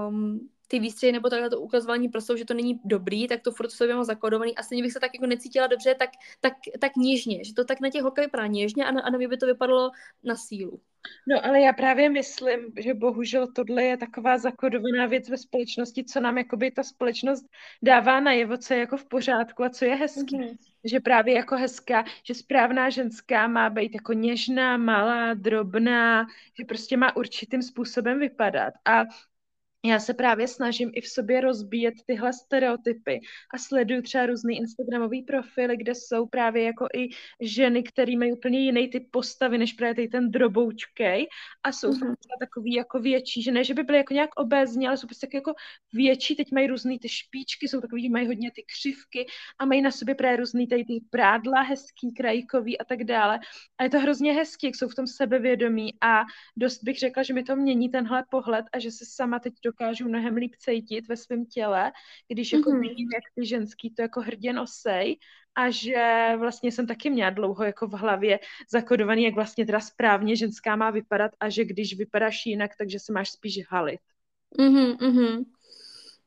[0.09, 3.69] um, ty výstřihy nebo takhle to ukazování prsou, že to není dobrý, tak to furt
[3.69, 4.57] v sobě mám zakodovaný.
[4.57, 6.11] Asi bych se tak jako necítila dobře, tak,
[6.41, 9.19] tak, tak něžně, že to tak na těch holkách vypadá něžně a na, a na
[9.19, 9.91] mě by to vypadalo
[10.25, 10.81] na sílu.
[11.29, 16.21] No ale já právě myslím, že bohužel tohle je taková zakodovaná věc ve společnosti, co
[16.21, 17.47] nám jakoby ta společnost
[17.83, 20.39] dává najevo, co je jako v pořádku a co je hezký.
[20.39, 20.57] Mm-hmm.
[20.85, 26.27] Že právě jako hezká, že správná ženská má být jako něžná, malá, drobná,
[26.59, 28.75] že prostě má určitým způsobem vypadat.
[28.85, 29.05] A
[29.85, 33.21] já se právě snažím i v sobě rozbíjet tyhle stereotypy
[33.55, 37.09] a sleduju třeba různý Instagramový profily, kde jsou právě jako i
[37.41, 41.27] ženy, které mají úplně jiný typ postavy, než právě ten droboučkej
[41.63, 42.17] a jsou mm-hmm.
[42.17, 45.29] třeba takový jako větší, že ne, že by byly jako nějak obézní, ale jsou prostě
[45.35, 45.55] jako
[45.93, 49.27] větší, teď mají různý ty špičky, jsou takový, mají hodně ty křivky
[49.59, 53.39] a mají na sobě právě různý tady ty prádla, hezký, krajkový a tak dále.
[53.79, 56.25] A je to hrozně hezký, jak jsou v tom sebevědomí a
[56.57, 60.09] dost bych řekla, že mi to mění tenhle pohled a že se sama teď dokážu
[60.09, 61.93] mnohem líp cítit ve svém těle,
[62.29, 62.81] když jako mm-hmm.
[62.81, 65.19] vidím, jak ty ženský to jako hrdě nosej
[65.55, 68.39] a že vlastně jsem taky měla dlouho jako v hlavě
[68.71, 73.13] zakodovaný, jak vlastně teda správně ženská má vypadat a že když vypadáš jinak, takže se
[73.13, 74.01] máš spíš halit.
[74.59, 75.45] Mhm, mhm.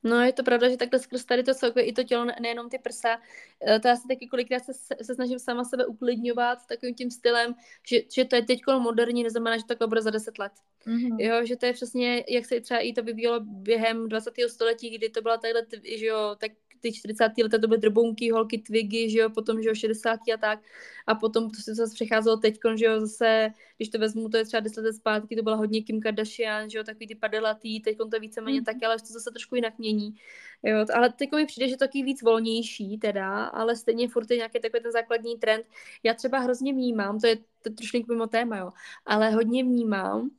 [0.03, 2.77] No je to pravda, že takhle skrz tady to celkově i to tělo, nejenom ty
[2.79, 3.21] prsa,
[3.67, 7.55] eh, to já se taky kolikrát se, se snažím sama sebe uklidňovat takovým tím stylem,
[7.87, 10.51] že, že to je teď moderní, neznamená, že to takhle bude za deset let.
[10.87, 11.15] Mm-hmm.
[11.19, 14.33] Jo, že to je přesně, jak se třeba i to vyvíjelo během 20.
[14.47, 15.65] století, kdy to byla takhle,
[15.97, 17.31] že jo, tak ty 40.
[17.43, 20.19] leta to byly drbounky, holky, twigy, že jo, potom, že jo, 60.
[20.33, 20.59] a tak.
[21.07, 24.45] A potom to se zase přecházelo teď, že jo, zase, když to vezmu, to je
[24.45, 27.97] třeba 10 let zpátky, to byla hodně Kim Kardashian, že jo, takový ty padelatý, teď
[27.97, 28.65] to víceméně mm.
[28.65, 30.15] taky, ale to zase trošku jinak mění.
[30.63, 34.37] Jo, ale teď mi přijde, že to taky víc volnější teda, ale stejně furt je
[34.37, 35.65] nějaký takový ten základní trend.
[36.03, 38.71] Já třeba hrozně vnímám, to je to trošku mimo téma, jo,
[39.05, 40.29] ale hodně vnímám,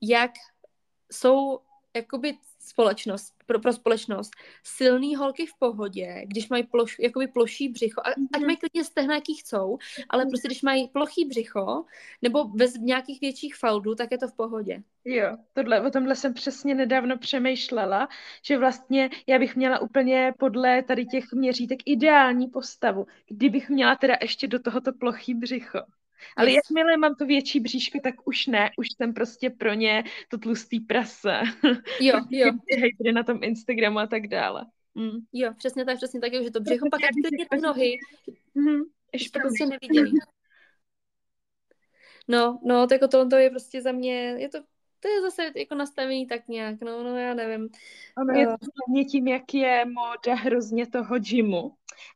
[0.00, 0.30] jak
[1.12, 1.60] jsou
[1.96, 2.38] jakoby
[2.68, 4.30] společnost, pro, pro společnost
[4.62, 9.14] silný holky v pohodě, když mají ploš, jakoby ploší břicho, a, ať mají klidně stehna,
[9.14, 10.28] jaký chcou, ale mm-hmm.
[10.28, 11.84] prostě když mají plochý břicho
[12.22, 14.82] nebo bez nějakých větších faldů, tak je to v pohodě.
[15.04, 18.08] Jo, tohle, o tomhle jsem přesně nedávno přemýšlela,
[18.42, 24.14] že vlastně já bych měla úplně podle tady těch měřítek ideální postavu, kdybych měla teda
[24.22, 25.78] ještě do tohoto plochý břicho.
[26.36, 30.38] Ale jakmile mám to větší bříško, tak už ne, už jsem prostě pro ně to
[30.38, 31.40] tlustý prase.
[32.00, 32.52] Jo, jo.
[32.80, 34.66] Hejtry na tom Instagramu a tak dále.
[34.94, 35.18] Mm.
[35.32, 37.10] Jo, přesně tak, přesně tak, že to břicho, pak ať
[37.50, 37.96] ty nohy,
[38.56, 38.82] mm-hmm.
[39.12, 40.10] ještě to prostě neviděli.
[42.28, 44.58] No, no, tak jako tohle to je prostě za mě, je to
[45.06, 47.68] to je zase jako nastavený tak nějak, no, no já nevím.
[48.18, 51.72] Ono je to hlavně tím, jak je móda hrozně toho gymu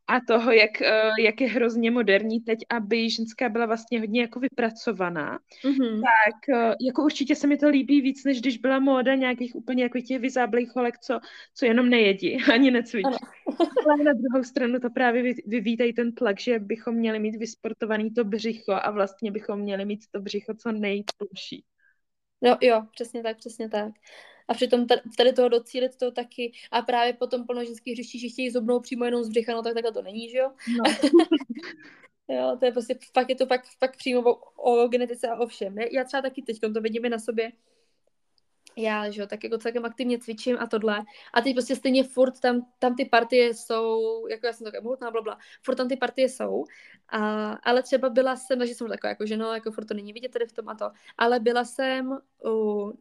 [0.07, 4.41] a toho, jak, eh, jak je hrozně moderní teď, aby ženská byla vlastně hodně jako
[4.41, 6.01] vypracovaná, mm-hmm.
[6.01, 9.83] tak eh, jako určitě se mi to líbí víc, než když byla móda nějakých úplně
[9.83, 11.21] jako těch vyzáblých holek, co,
[11.55, 13.09] co jenom nejedí, ani necvičí.
[13.87, 18.25] Ale na druhou stranu to právě vyvítají ten tlak, že bychom měli mít vysportovaný to
[18.25, 21.65] břicho a vlastně bychom měli mít to břicho co nejtluší.
[22.43, 23.93] No jo, přesně tak, přesně tak.
[24.49, 24.87] A přitom
[25.17, 29.05] tady toho docílit to taky, a právě potom plno ženských hřiští, že chtějí zobnout přímo
[29.05, 30.53] jenom z břicha, no tak takhle to není, že jo?
[30.77, 31.11] No.
[32.37, 35.47] jo, to je prostě, fakt je to pak, fakt přímo o, o genetice a o
[35.47, 35.79] všem.
[35.79, 37.53] Já třeba taky teď to vidíme na sobě,
[38.81, 41.03] já, že jo, tak jako celkem aktivně cvičím a tohle.
[41.35, 45.11] A teď prostě stejně furt tam, tam ty partie jsou, jako já jsem taková mohutná,
[45.11, 46.65] blabla, furt tam ty partie jsou.
[47.09, 50.13] A, ale třeba byla jsem, takže jsem taková jako, že no, jako furt to není
[50.13, 50.91] vidět tady v tom a to.
[51.19, 52.93] Ale byla jsem uh, uh,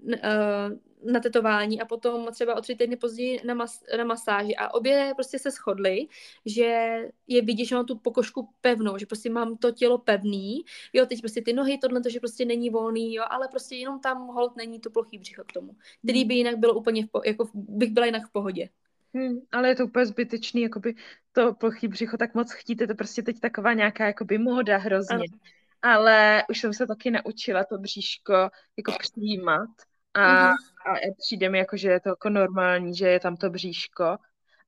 [1.04, 5.14] na tetování a potom třeba o tři týdny později na, mas, na masáži a obě
[5.16, 6.08] prostě se shodly,
[6.46, 6.98] že
[7.28, 10.62] je vidět, že mám tu pokožku pevnou, že prostě mám to tělo pevný,
[10.94, 14.00] jo, teď prostě ty nohy, tohle to, že prostě není volný, jo, ale prostě jenom
[14.00, 16.28] tam hold není to plochý břicho k tomu, který hmm.
[16.28, 18.70] by jinak bylo úplně, v po, jako bych byla jinak v pohodě.
[19.14, 20.96] Hmm, ale je to úplně zbytečný, jakoby
[21.32, 25.16] to plochý břicho tak moc chtíte, to prostě teď taková nějaká jakoby móda hrozně.
[25.16, 25.40] Ano.
[25.82, 28.34] Ale už jsem se taky naučila to bříško
[28.78, 29.70] jako přijímat
[30.14, 30.54] a, mm-hmm.
[30.86, 34.18] a přijde mi jako, že je to jako normální, že je tam to bříško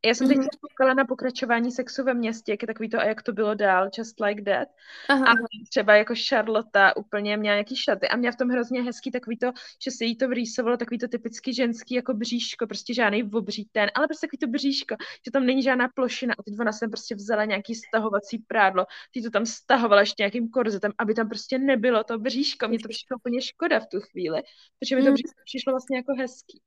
[0.06, 0.39] já jsem mm-hmm.
[0.39, 3.56] teď koukala na pokračování sexu ve městě, jak je takový to, a jak to bylo
[3.56, 4.68] dál, just like that.
[5.10, 5.26] Aha.
[5.26, 5.34] A
[5.70, 9.52] třeba jako Charlotte úplně měla nějaký šaty a měla v tom hrozně hezký takový to,
[9.84, 13.89] že se jí to vrýsovalo takový to typicky ženský jako bříško, prostě žádný obří ten,
[13.95, 14.95] ale prostě takový to bříško,
[15.26, 19.22] že tam není žádná plošina a teď ona jsem prostě vzala nějaký stahovací prádlo, ty
[19.22, 22.68] to tam stahovala ještě nějakým korzetem, aby tam prostě nebylo to bříško.
[22.68, 24.41] Mě to přišlo úplně škoda v tu chvíli,
[24.80, 26.62] protože mi to bříško přišlo vlastně jako hezký.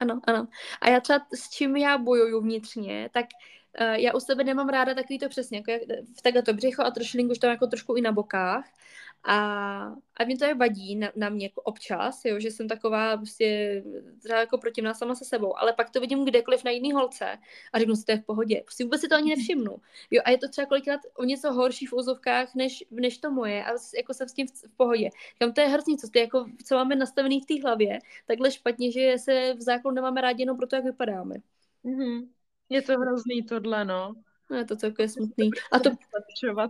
[0.00, 0.48] Ano, ano.
[0.80, 3.26] A já třeba s čím já bojuju vnitřně, tak
[3.80, 5.84] uh, já u sebe nemám ráda takový to přesně, jako
[6.18, 8.64] v takhle to břicho a trošku už tam jako trošku i na bokách.
[9.24, 9.36] A,
[10.16, 13.82] a mě to je vadí na, na mě jako občas, jo, že jsem taková prostě
[14.18, 17.38] třeba jako protivná sama se sebou, ale pak to vidím kdekoliv na jiný holce
[17.72, 18.60] a řeknu si, to je v pohodě.
[18.64, 19.76] Prostě vůbec si to ani nevšimnu.
[20.10, 23.64] Jo, a je to třeba kolikrát o něco horší v úzovkách, než, než to moje
[23.64, 25.10] a jako jsem s tím v, v pohodě.
[25.38, 28.92] Tam to je hrozný, co, ty, jako, co máme nastavený v té hlavě, takhle špatně,
[28.92, 31.36] že se v základu nemáme rádi jenom proto, jak vypadáme.
[31.84, 32.28] Mm-hmm.
[32.68, 34.14] Je to hrozný tohle, no.
[34.50, 35.50] No je to celkově smutný.
[35.72, 35.90] A to...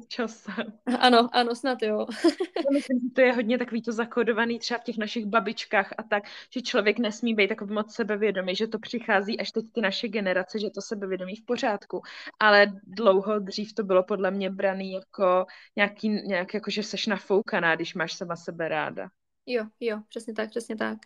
[0.09, 0.73] Časem.
[0.99, 2.07] Ano, ano, snad jo.
[2.73, 6.23] Myslím, že to je hodně takový to zakodovaný třeba v těch našich babičkách a tak,
[6.51, 10.59] že člověk nesmí být takový moc sebevědomý, že to přichází až teď ty naše generace,
[10.59, 12.03] že to sebevědomí v pořádku.
[12.41, 17.77] Ale dlouho dřív to bylo podle mě braný jako nějaký, nějak jako, že seš nafoukaná,
[17.77, 19.09] když máš sama sebe ráda.
[19.51, 20.99] Jo, jo, přesně tak, přesně tak.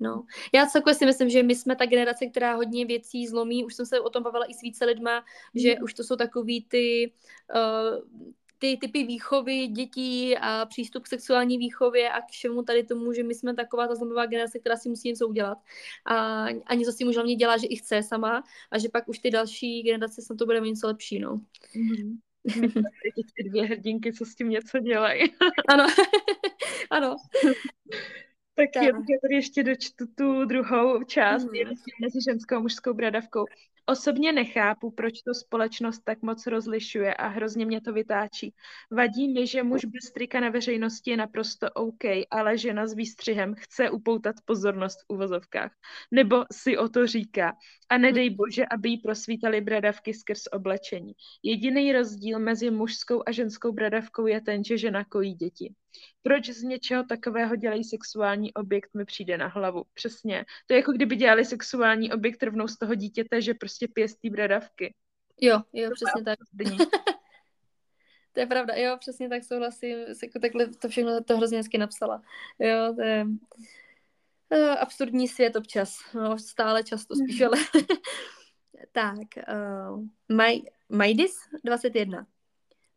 [0.00, 0.24] No.
[0.54, 3.64] Já celkově si myslím, že my jsme ta generace, která hodně věcí zlomí.
[3.64, 5.24] Už jsem se o tom bavila i s více lidma,
[5.54, 5.84] že mm.
[5.84, 7.12] už to jsou takový ty,
[7.54, 8.24] uh,
[8.58, 13.22] ty typy výchovy dětí a přístup k sexuální výchově a k všemu tady tomu, že
[13.22, 15.58] my jsme taková ta zlomová generace, která si musí něco udělat.
[16.04, 19.18] A, a něco si může hlavně dělat, že i chce sama a že pak už
[19.18, 21.40] ty další generace se to bude něco lepší, no.
[22.56, 22.82] Mm.
[23.36, 25.22] ty dvě hrdinky, co s tím něco dělají.
[25.68, 25.86] ano,
[26.90, 27.16] ano.
[28.54, 28.82] Tak, tak.
[28.82, 31.50] já tady ještě dočtu tu druhou část, mm.
[32.00, 33.44] mezi ženskou a mužskou bradavkou.
[33.86, 38.54] Osobně nechápu, proč to společnost tak moc rozlišuje a hrozně mě to vytáčí.
[38.90, 43.54] Vadí mi, že muž bez trika na veřejnosti je naprosto OK, ale žena s výstřihem
[43.54, 45.72] chce upoutat pozornost v uvozovkách.
[46.10, 47.52] Nebo si o to říká.
[47.88, 51.12] A nedej bože, aby jí prosvítali bradavky skrz oblečení.
[51.42, 55.74] Jediný rozdíl mezi mužskou a ženskou bradavkou je ten, že žena kojí děti.
[56.22, 59.84] Proč z něčeho takového dělají sexuální objekt, mi přijde na hlavu.
[59.94, 60.44] Přesně.
[60.66, 64.94] To je jako kdyby dělali sexuální objekt rovnou z toho dítěte, že prostě pěstí bradavky.
[65.40, 66.38] Jo, jo, přesně tak.
[68.32, 69.98] to je pravda, jo, přesně tak souhlasím.
[70.22, 72.22] Jako takhle to všechno to hrozně hezky napsala.
[72.58, 75.98] Jo, to je uh, absurdní svět občas.
[76.14, 77.56] No, stále často spíš, ale...
[78.92, 82.26] tak, uh, Maj, Majdis 21.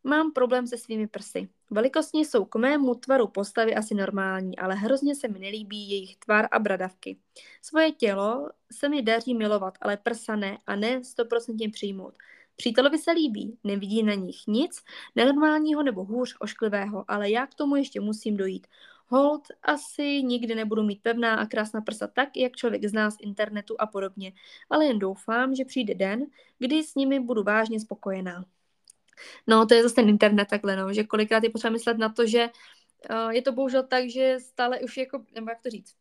[0.04, 1.48] Mám problém se svými prsy.
[1.70, 6.48] Velikostně jsou k mému tvaru postavy asi normální, ale hrozně se mi nelíbí jejich tvar
[6.50, 7.18] a bradavky.
[7.62, 12.14] Svoje tělo se mi daří milovat, ale prsa ne a ne 100% přijmout.
[12.56, 14.82] Přítelovi se líbí, nevidí na nich nic
[15.16, 18.66] nenormálního nebo hůř ošklivého, ale já k tomu ještě musím dojít.
[19.06, 23.76] Hold, asi nikdy nebudu mít pevná a krásná prsa tak, jak člověk zná z internetu
[23.78, 24.32] a podobně,
[24.70, 26.26] ale jen doufám, že přijde den,
[26.58, 28.44] kdy s nimi budu vážně spokojená.
[29.46, 32.26] No, to je zase ten internet takhle, no, že kolikrát je potřeba myslet na to,
[32.26, 32.50] že
[33.10, 35.94] uh, je to bohužel tak, že stále už jako, nebo jak to říct,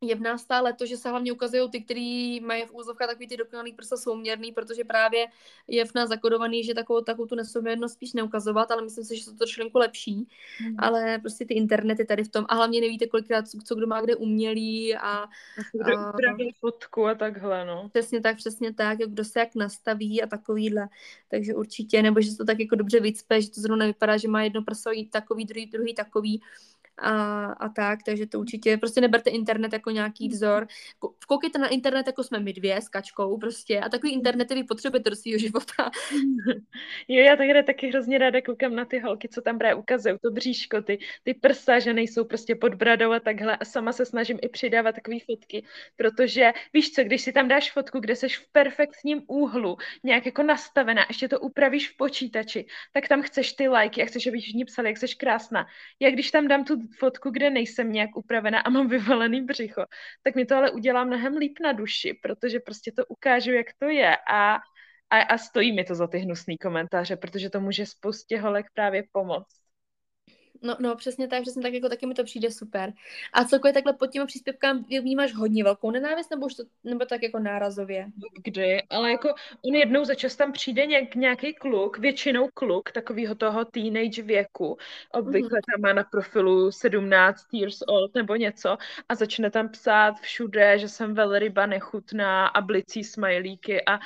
[0.00, 3.28] je v nás stále to, že se hlavně ukazují ty, kteří mají v úzovkách takový
[3.28, 5.26] ty dokonalý prsa souměrný, protože právě
[5.68, 9.24] je v nás zakodovaný, že takovou, takovou tu nesouměrnost spíš neukazovat, ale myslím si, že
[9.24, 10.14] jsou to trošku lepší.
[10.14, 10.76] Mm.
[10.78, 14.16] Ale prostě ty internety tady v tom a hlavně nevíte kolikrát, co, kdo má kde
[14.16, 15.26] umělý a...
[15.72, 17.88] Kdo upraví fotku a takhle, no.
[17.88, 20.88] Přesně tak, přesně tak, kdo se jak nastaví a takovýhle.
[21.28, 24.28] Takže určitě, nebo že se to tak jako dobře vycpe, že to zrovna nevypadá, že
[24.28, 26.42] má jedno prso takový, druhý, druhý takový
[26.98, 30.66] a, a tak, takže to určitě, prostě neberte internet jako nějaký vzor.
[31.28, 35.10] Koukejte na internet, jako jsme my dvě s kačkou prostě a takový internety vy potřebujete
[35.10, 35.90] do svého života.
[37.08, 40.30] Jo, já takhle taky hrozně ráda koukám na ty holky, co tam právě ukazují, to
[40.30, 44.38] bříško, ty, ty prsa, že nejsou prostě pod bradou a takhle a sama se snažím
[44.42, 45.64] i přidávat takové fotky,
[45.96, 50.42] protože víš co, když si tam dáš fotku, kde seš v perfektním úhlu, nějak jako
[50.42, 54.64] nastavená, ještě to upravíš v počítači, tak tam chceš ty lajky a chceš, aby všichni
[54.64, 55.66] psali, jak jsi krásná.
[56.00, 59.84] Já když tam dám tu fotku, kde nejsem nějak upravená a mám vyvalený břicho,
[60.22, 63.88] tak mi to ale udělá mnohem líp na duši, protože prostě to ukážu, jak to
[63.88, 64.54] je a,
[65.10, 69.04] a, a stojí mi to za ty hnusný komentáře, protože to může spoustě holek právě
[69.12, 69.65] pomoct.
[70.62, 72.92] No, no, přesně tak, přesně tak, jako taky mi to přijde super.
[73.32, 77.22] A celkově takhle pod těma příspěvkám vnímáš hodně velkou nenávist, nebo už to, nebo tak
[77.22, 78.06] jako nárazově?
[78.44, 79.28] Kdy, ale jako
[79.64, 84.78] on jednou za čas tam přijde nějak, nějaký kluk, většinou kluk takového toho teenage věku,
[85.12, 85.72] obvykle mm-hmm.
[85.72, 88.78] tam má na profilu 17 years old nebo něco
[89.08, 93.98] a začne tam psát všude, že jsem velryba nechutná a blicí smajlíky a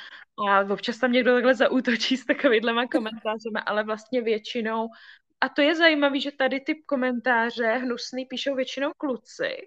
[0.47, 4.89] a občas tam někdo takhle zaútočí s takovýhlema komentářemi, ale vlastně většinou
[5.41, 9.57] a to je zajímavé, že tady ty komentáře hnusný píšou většinou kluci.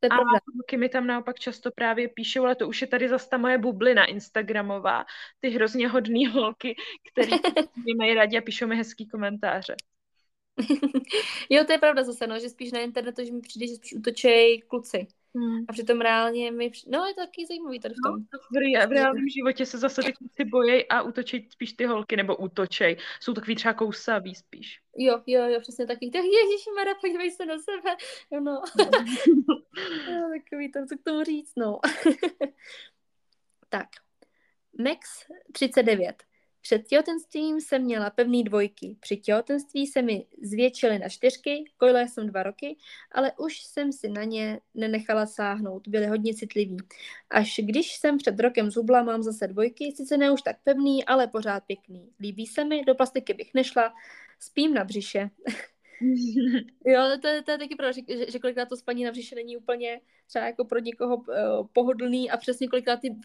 [0.00, 3.28] To a kluky mi tam naopak často právě píšou, ale to už je tady zase
[3.28, 5.04] ta moje bublina Instagramová.
[5.40, 6.76] Ty hrozně hodný holky,
[7.12, 7.30] které
[7.84, 9.74] mě mají rádi a píšou mi hezký komentáře.
[11.50, 13.94] jo, to je pravda zase, no, že spíš na internetu, že mi přijde, že spíš
[13.94, 15.06] utočej kluci.
[15.36, 15.64] Hmm.
[15.68, 16.70] A přitom reálně mi...
[16.86, 18.14] No, je to taky zajímavý tady v tom.
[18.14, 22.16] No, v, v reálném životě se zase ty kluci bojí a útočí spíš ty holky,
[22.16, 22.96] nebo útočej.
[23.20, 24.80] Jsou takový třeba kousaví spíš.
[24.96, 26.10] Jo, jo, jo, přesně taky.
[26.10, 26.22] Tak
[26.76, 27.96] Mara, podívej se na sebe.
[28.30, 28.40] No.
[29.48, 29.62] no.
[30.14, 31.78] jo, takový to, co k tomu říct, no.
[33.68, 33.88] tak.
[34.78, 36.22] Max 39.
[36.60, 38.96] Před těhotenstvím jsem měla pevný dvojky.
[39.00, 42.76] Při těhotenství se mi zvětšily na čtyřky, kojila jsem dva roky,
[43.12, 46.76] ale už jsem si na ně nenechala sáhnout, byly hodně citliví.
[47.30, 51.26] Až když jsem před rokem zhubla, mám zase dvojky, sice ne už tak pevný, ale
[51.26, 52.10] pořád pěkný.
[52.20, 53.94] Líbí se mi, do plastiky bych nešla,
[54.40, 55.30] spím na břiše.
[56.86, 59.56] jo, to, je, to je taky pravda, že, že kolikrát to spaní na břiše není
[59.56, 63.16] úplně třeba jako pro někoho uh, pohodlný a přesně kolikrát ty,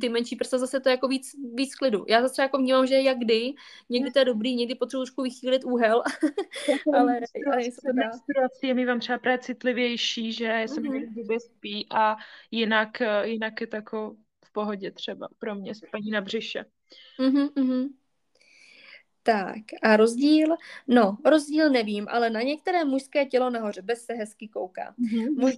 [0.00, 2.04] ty menší prsa zase to je jako víc, víc klidu.
[2.08, 3.52] Já zase jako vnímám, že jak kdy,
[3.88, 6.02] někdy to je dobrý, někdy potřebuji trošku vychýlit úhel,
[6.94, 7.20] ale,
[7.52, 7.92] ale to dá.
[7.92, 11.38] Menstruací je mi vám třeba právě citlivější, že se mi mm-hmm.
[11.38, 12.16] spí a
[12.50, 16.64] jinak, eh, jinak je to jako v pohodě třeba pro mě spaní na břiše.
[17.20, 17.88] Mm-hmm, mm-hmm.
[19.22, 20.56] Tak a rozdíl?
[20.88, 24.94] No, rozdíl nevím, ale na některé mužské tělo nahoře bez se hezky kouká.
[25.00, 25.40] Mm-hmm.
[25.40, 25.54] Mož...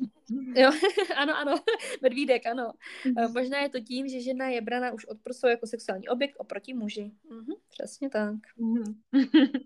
[0.55, 0.71] Jo,
[1.17, 1.55] ano, ano,
[2.03, 2.73] medvídek, ano.
[3.05, 3.33] Mm-hmm.
[3.35, 6.75] Možná je to tím, že žena je brana už od prsou jako sexuální objekt oproti
[6.75, 7.13] muži.
[7.31, 8.35] Mm-hmm, přesně tak.
[8.59, 8.95] Mm-hmm.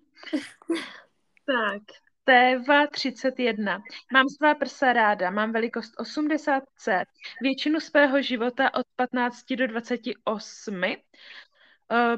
[1.46, 1.82] tak,
[2.24, 3.82] Téva 31.
[4.12, 7.04] Mám svá prsa ráda, mám velikost 80C.
[7.42, 10.96] Většinu svého života od 15 do 28 Eh,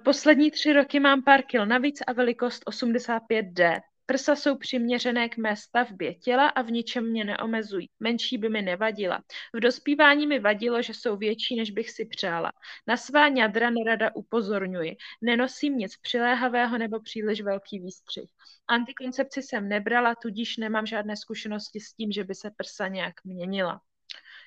[0.05, 3.81] poslední tři roky mám pár kil navíc a velikost 85D.
[4.07, 7.89] Prsa jsou přiměřené k mé stavbě těla a v ničem mě neomezují.
[8.01, 9.23] Menší by mi nevadila.
[9.55, 12.53] V dospívání mi vadilo, že jsou větší, než bych si přála.
[12.87, 14.97] Na svá ňadra nerada upozorňuji.
[15.23, 18.31] Nenosím nic přiléhavého nebo příliš velký výstřih.
[18.69, 23.81] Antikoncepci jsem nebrala, tudíž nemám žádné zkušenosti s tím, že by se prsa nějak měnila.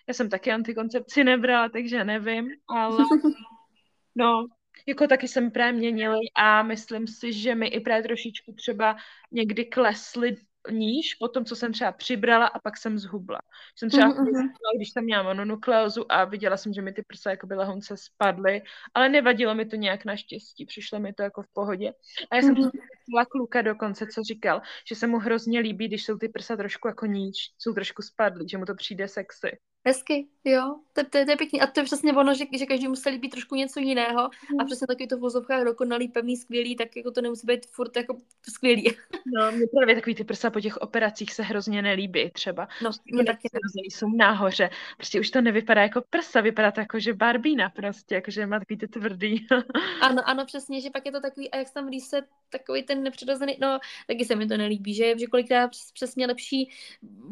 [0.07, 2.97] Já jsem taky antikoncepci nebrala, takže nevím, ale
[4.15, 4.47] no,
[4.87, 8.95] jako taky jsem právě měnili a myslím si, že mi i právě trošičku třeba
[9.31, 10.37] někdy klesly
[10.71, 13.39] níž po tom, co jsem třeba přibrala a pak jsem zhubla.
[13.75, 14.49] Jsem třeba, mm-hmm.
[14.75, 18.61] když jsem měla mononukleózu a viděla jsem, že mi ty prsa jako by lehonce spadly,
[18.93, 21.93] ale nevadilo mi to nějak naštěstí, přišlo mi to jako v pohodě.
[22.31, 23.25] A já jsem mm-hmm.
[23.29, 27.05] kluka dokonce, co říkal, že se mu hrozně líbí, když jsou ty prsa trošku jako
[27.05, 29.57] níž, jsou trošku spadly, že mu to přijde sexy.
[29.85, 31.61] Hezky, jo, to, to, to je pěkný.
[31.61, 34.59] A to je přesně ono, že, že každý musí líbit trošku něco jiného mm.
[34.59, 37.97] a přesně takový to v vozovkách dokonalý, pevný, skvělý, tak jako to nemusí být furt
[37.97, 38.17] jako
[38.49, 38.83] skvělý.
[39.35, 42.67] No, mě právě takový ty prsa po těch operacích se hrozně nelíbí třeba.
[42.83, 43.49] No, mě taky
[43.83, 44.69] jsou nahoře.
[44.97, 48.59] Prostě už to nevypadá jako prsa, vypadá to jako, že barbína prostě, jako, že má
[48.59, 49.47] takový ty tvrdý.
[50.01, 53.57] ano, ano, přesně, že pak je to takový, a jak tam se takový ten nepřirozený,
[53.61, 56.69] no, taky se mi to nelíbí, že, že kolikrát přesně lepší,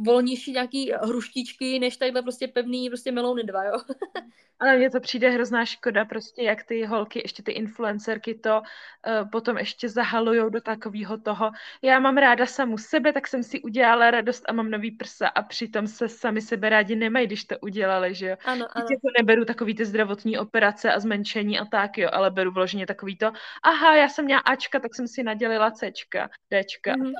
[0.05, 3.73] volnější nějaký hruštičky, než tadyhle prostě pevný, prostě melouny dva, jo.
[4.59, 9.29] Ale mně to přijde hrozná škoda, prostě jak ty holky, ještě ty influencerky to uh,
[9.29, 11.51] potom ještě zahalujou do takového toho.
[11.81, 15.41] Já mám ráda samu sebe, tak jsem si udělala radost a mám nový prsa a
[15.41, 18.37] přitom se sami sebe rádi nemají, když to udělali, že jo.
[18.45, 18.85] Ano, ano.
[18.87, 22.85] Teď jako neberu takový ty zdravotní operace a zmenšení a tak, jo, ale beru vloženě
[22.85, 23.31] takový to,
[23.63, 26.95] aha, já jsem měla Ačka, tak jsem si nadělila Cčka, Dčka.
[26.95, 27.13] Mm-hmm.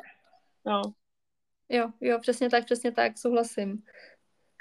[0.65, 0.81] No.
[1.69, 3.83] Jo, jo, přesně tak, přesně tak, souhlasím.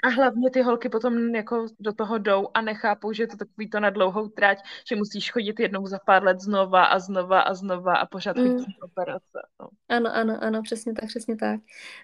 [0.03, 3.69] A hlavně ty holky potom jako do toho jdou a nechápou, že je to takový
[3.69, 7.53] to na dlouhou trať, že musíš chodit jednou za pár let znova a znova a
[7.53, 8.65] znova a pořád chodit mm.
[8.81, 9.39] operace.
[9.59, 9.67] No.
[9.89, 11.59] Ano, ano, ano, přesně tak, přesně tak.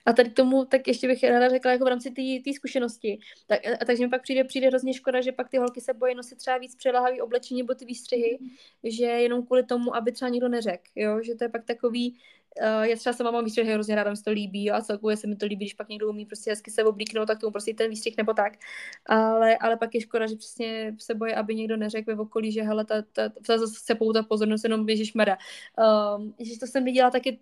[0.06, 2.12] A tady k tomu, tak ještě bych ráda řekla jako v rámci
[2.46, 3.20] té zkušenosti.
[3.48, 6.16] Tak, a, takže mi pak přijde, přijde hrozně škoda, že pak ty holky se bojí
[6.16, 8.48] nosit třeba víc přelahavý oblečení nebo ty výstřihy, mm.
[8.84, 12.20] že jenom kvůli tomu, aby třeba nikdo neřekl, jo, že to je pak takový,
[12.62, 15.36] Uh, já třeba sama mám výstřih hrozně ráda, mi to líbí a celkově se mi
[15.36, 18.18] to líbí, když pak někdo umí prostě hezky se oblíknout, tak tomu prostě ten výstřih
[18.18, 18.54] nebo tak.
[19.06, 22.62] Ale, ale pak je škoda, že přesně se bojí, aby někdo neřekl ve okolí, že
[22.62, 25.38] hele, ta, ta, ta zase se pouta pozornost, jenom běžíš mada.
[26.18, 27.40] Um, že to jsem viděla taky,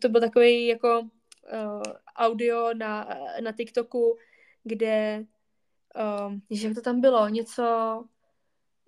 [0.00, 1.82] to byl takový jako uh,
[2.16, 3.08] audio na,
[3.40, 4.16] na TikToku,
[4.64, 5.24] kde,
[6.26, 7.64] um, že jak to tam bylo, něco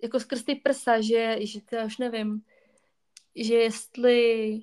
[0.03, 2.41] jako skrz ty prsa, že, že to já už nevím,
[3.35, 4.61] že jestli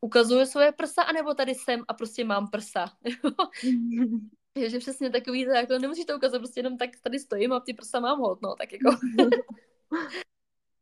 [0.00, 2.86] ukazuje svoje prsa, anebo tady jsem a prostě mám prsa.
[4.54, 7.60] Je, že přesně takový, to, jako nemusíš to ukazovat, prostě jenom tak tady stojím a
[7.60, 8.96] ty prsa mám hod, no, tak jako.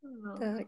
[0.03, 0.39] no.
[0.39, 0.67] Tak.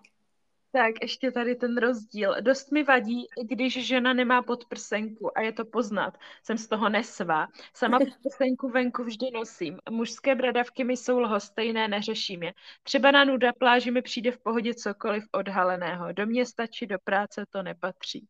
[0.73, 2.37] Tak, ještě tady ten rozdíl.
[2.41, 6.19] Dost mi vadí, když žena nemá podprsenku a je to poznat.
[6.43, 7.49] Jsem z toho nesvá.
[7.75, 9.79] Sama podprsenku venku vždy nosím.
[9.91, 12.55] Mužské bradavky mi jsou lhostejné, neřeším je.
[12.83, 16.13] Třeba na nuda pláži mi přijde v pohodě cokoliv odhaleného.
[16.13, 18.29] Do mě stačí, do práce to nepatří.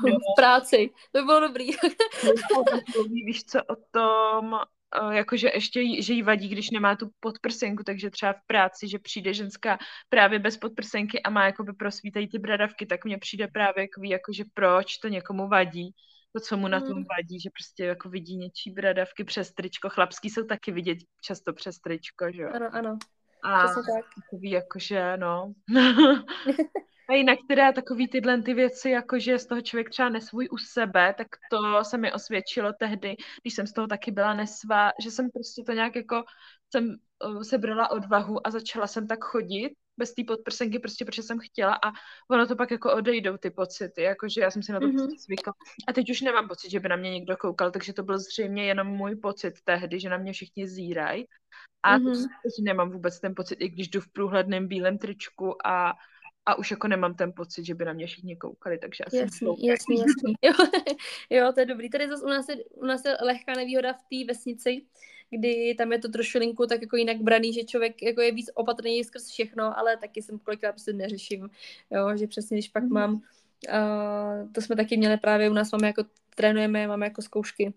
[0.00, 0.12] No.
[0.32, 0.90] V práci.
[1.12, 1.70] To by bylo dobrý.
[3.26, 8.10] Víš co o tom, eh, jakože ještě, že jí vadí, když nemá tu podprsenku, takže
[8.10, 12.86] třeba v práci, že přijde ženská právě bez podprsenky a má jakoby prosvítají ty bradavky,
[12.86, 15.94] tak mně přijde právě jako, jakože proč to někomu vadí,
[16.32, 17.04] to, co mu na tom hmm.
[17.16, 19.88] vadí, že prostě jako vidí něčí bradavky přes tričko.
[19.88, 22.50] Chlapský jsou taky vidět často přes tričko, že jo?
[22.54, 22.98] Ano, ano.
[23.44, 23.66] A
[24.22, 25.52] takový jakože, no.
[27.12, 30.58] A jinak teda takový tyhle ty věci, jako že z toho člověk třeba nesvůj u
[30.58, 35.10] sebe, tak to se mi osvědčilo tehdy, když jsem z toho taky byla nesvá, že
[35.10, 36.22] jsem prostě to nějak jako,
[36.70, 41.38] jsem uh, sebrala odvahu a začala jsem tak chodit bez té podprsenky, prostě protože jsem
[41.38, 41.92] chtěla a
[42.30, 44.96] ono to pak jako odejdou ty pocity, jakože já jsem si na to mm-hmm.
[44.96, 45.52] prostě zvykla.
[45.88, 48.64] A teď už nemám pocit, že by na mě někdo koukal, takže to byl zřejmě
[48.64, 51.24] jenom můj pocit tehdy, že na mě všichni zírají.
[51.82, 52.28] A mm-hmm.
[52.42, 55.92] teď nemám vůbec ten pocit, i když jdu v průhledném bílém tričku a
[56.46, 59.66] a už jako nemám ten pocit, že by na mě všichni koukali, takže asi jasný,
[59.66, 60.34] jasný, jasný.
[60.42, 60.52] Jo,
[61.30, 61.90] jo, to je dobrý.
[61.90, 64.82] Tady zase u nás je, u nás je lehká nevýhoda v té vesnici,
[65.30, 69.04] kdy tam je to trošku tak jako jinak braný, že člověk jako je víc opatrný
[69.04, 71.50] skrz všechno, ale taky jsem kolikrát prostě neřeším,
[71.90, 72.92] jo, že přesně když pak mm.
[72.92, 77.72] mám, uh, to jsme taky měli právě u nás máme jako trénujeme, máme jako zkoušky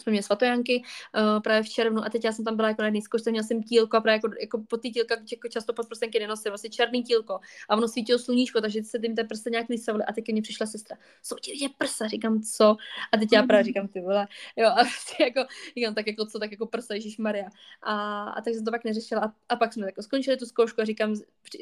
[0.00, 0.82] jsme měli svatojanky
[1.16, 3.46] uh, právě v červnu a teď já jsem tam byla jako na jedné zkoušce, měla
[3.46, 7.02] jsem tílko a právě jako, jako po ty tílka jako často podprstenky nenosím, vlastně černý
[7.02, 10.42] tílko a ono svítilo sluníčko, takže se tím ty prsa nějak lisavoly a teď mě
[10.42, 12.76] přišla sestra, jsou ti je prsa, říkám co?
[13.12, 15.44] A teď já právě říkám ty vole, jo a prostě jako,
[15.76, 17.48] říkám tak jako co, tak jako prsa, Ježíš Maria.
[17.82, 20.80] A, a tak jsem to pak neřešila a, a pak jsme jako skončili tu zkoušku
[20.80, 21.14] a říkám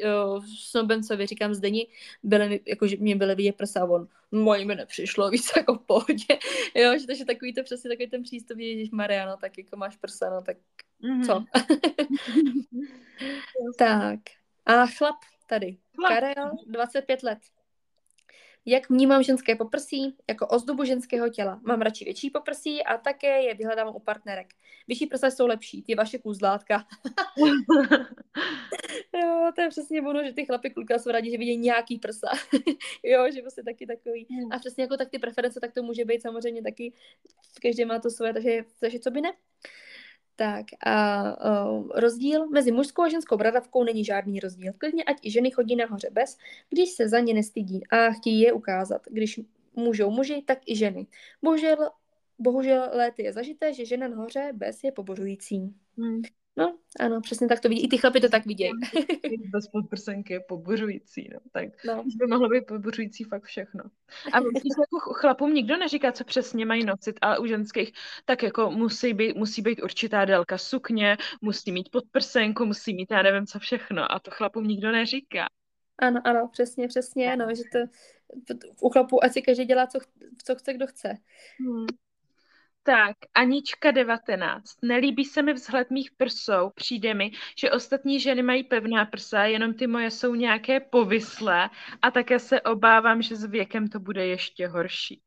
[0.04, 1.86] uh, Snobencovi, říkám Zdeni,
[2.22, 5.86] byly, jako, že mě byly vidět prsa a on, moje mi nepřišlo víc jako v
[5.86, 6.38] pohodě,
[6.74, 10.30] jo, že takže takový to přesně takový ten přístup, že Mariano, tak jako máš prsa,
[10.30, 10.56] no tak
[11.02, 11.26] mm-hmm.
[11.26, 11.44] co?
[13.78, 14.20] tak.
[14.66, 15.16] A chlap
[15.46, 15.76] tady.
[15.96, 16.12] Chlap.
[16.12, 17.38] Karel, 25 let.
[18.66, 20.16] Jak vnímám ženské poprsí?
[20.28, 21.60] Jako ozdobu ženského těla.
[21.62, 24.46] Mám radši větší poprsí a také je vyhledávám u partnerek.
[24.88, 26.86] Vyšší prsa jsou lepší, ty vaše kůzlátka.
[29.14, 32.28] jo, to je přesně ono, že ty chlapy kluka jsou rádi, že vidí nějaký prsa.
[33.04, 34.26] jo, že prostě taky takový.
[34.30, 34.52] Hmm.
[34.52, 36.92] A přesně jako tak ty preference, tak to může být samozřejmě taky,
[37.62, 39.32] každý má to svoje, takže, takže co by ne?
[40.40, 41.22] Tak a
[41.68, 44.72] uh, rozdíl mezi mužskou a ženskou bradavkou není žádný rozdíl.
[44.78, 46.38] Klidně ať i ženy chodí nahoře bez,
[46.70, 49.02] když se za ně nestydí a chtějí je ukázat.
[49.10, 49.40] Když
[49.76, 51.06] můžou muži, tak i ženy.
[51.42, 51.90] Bohužel,
[52.38, 55.74] bohužel léty je zažité, že žena nahoře bez je pobožující.
[55.98, 56.22] Hmm.
[56.56, 57.84] No, ano, přesně tak to vidí.
[57.84, 58.72] I ty chlapy to tak vidějí.
[59.52, 61.40] Bez podprsenky je pobořující, no.
[61.52, 62.04] Tak no.
[62.16, 63.84] by mohlo být pobořující fakt všechno.
[64.32, 67.92] A když jako chlapům nikdo neříká, co přesně mají nosit, ale u ženských
[68.24, 73.22] tak jako musí být, musí být určitá délka sukně, musí mít podprsenku, musí mít já
[73.22, 74.12] nevím co všechno.
[74.12, 75.46] A to chlapům nikdo neříká.
[75.98, 77.78] Ano, ano, přesně, přesně, no, že to
[78.80, 79.98] u chlapů asi každý dělá, co,
[80.44, 81.16] co chce, kdo chce.
[81.60, 81.86] Hmm.
[82.82, 84.64] Tak, Anička 19.
[84.82, 86.70] Nelíbí se mi vzhled mých prsou.
[86.74, 91.70] Přijde mi, že ostatní ženy mají pevná prsa, jenom ty moje jsou nějaké povislé
[92.02, 95.22] a také se obávám, že s věkem to bude ještě horší.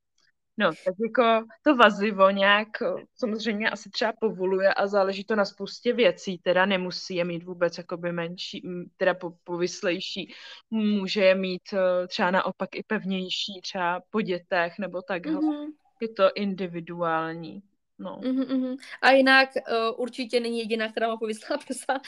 [0.57, 2.67] No, tak jako to vazivo nějak
[3.15, 7.77] samozřejmě asi třeba povoluje a záleží to na spoustě věcí, teda nemusí je mít vůbec
[7.77, 8.61] jakoby menší,
[8.97, 10.33] teda po, povyslejší,
[10.69, 15.33] může je mít e, třeba naopak i pevnější, třeba po dětech nebo takhle.
[15.33, 17.63] Mm-hmm je to individuální.
[17.99, 18.19] No.
[18.23, 18.77] Uh-huh, uh-huh.
[19.01, 21.99] A jinak uh, určitě není jediná, která má povyslá prsa.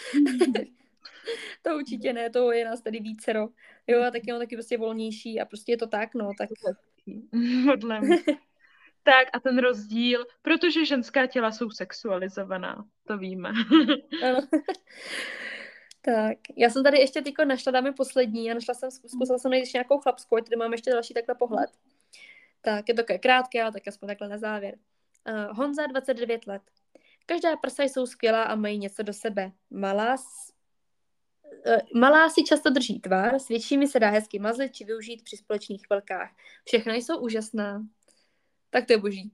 [1.61, 3.47] to určitě ne, to je nás tady vícero.
[3.87, 6.49] Jo, a taky on taky prostě volnější a prostě je to tak, no, tak.
[7.65, 8.17] Podle mě.
[9.03, 13.51] tak a ten rozdíl, protože ženská těla jsou sexualizovaná, to víme.
[16.01, 19.61] Tak, já jsem tady ještě teďko našla, dáme poslední a našla jsem, zkusila jsem najít
[19.61, 21.69] ještě nějakou chlapskou, tady mám ještě další takhle pohled.
[22.66, 24.78] Tak je to také krátké, ale tak aspoň takhle na závěr.
[25.30, 26.61] Uh, Honza, 29 let.
[27.26, 29.51] Každá prsa jsou skvělá a mají něco do sebe.
[29.70, 35.24] Malá, uh, malá si často drží tvar, s většími se dá hezky mazlit či využít
[35.24, 36.32] při společných chvilkách.
[36.66, 37.84] Všechno jsou úžasná.
[38.70, 39.32] Tak to je boží.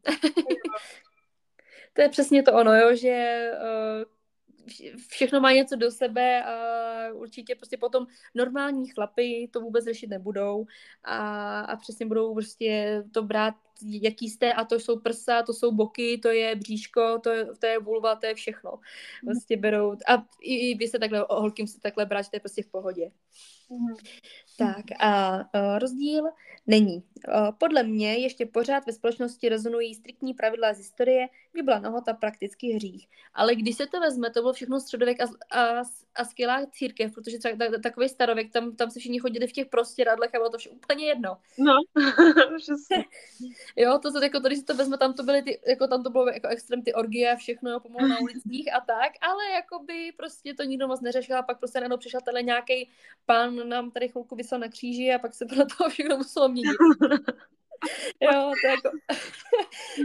[1.94, 4.04] to je přesně to ono, jo, že uh,
[5.08, 10.66] všechno má něco do sebe a určitě prostě potom normální chlapy to vůbec řešit nebudou
[11.04, 15.72] a, a přesně budou prostě to brát, jaký jste a to jsou prsa, to jsou
[15.72, 18.80] boky, to je bříško, to je, to je vulva, to je všechno.
[19.26, 22.40] Prostě berou a i, i vy se takhle, holkým se takhle brát, že to je
[22.40, 23.12] prostě v pohodě.
[23.70, 23.96] Mm.
[24.58, 26.24] Tak a uh, rozdíl
[26.68, 27.04] není.
[27.28, 32.14] Uh, podle mě ještě pořád ve společnosti rezonují striktní pravidla z historie, kdy byla nahota
[32.14, 33.08] prakticky hřích.
[33.34, 35.26] Ale když se to vezme, to byl všechno středověk a,
[35.60, 35.82] a,
[36.16, 39.68] a skvělá církev, protože třeba ta, takový starověk, tam, tam se všichni chodili v těch
[39.68, 41.38] prostěradlech a bylo to vše úplně jedno.
[41.58, 41.74] No,
[43.76, 46.04] Jo, to, to, jako to, když se to vezme, tam to byly ty, jako tam
[46.04, 49.80] to bylo jako extrém ty orgie a všechno pomalu na ulicích a tak, ale jako
[49.80, 52.90] by prostě to nikdo moc neřešil a pak prostě najednou přišel tenhle nějaký
[53.26, 56.78] pán nám tady chvilku vysel na kříži a pak se pro toho všechno muselo měnit.
[58.22, 58.90] jo, to jako,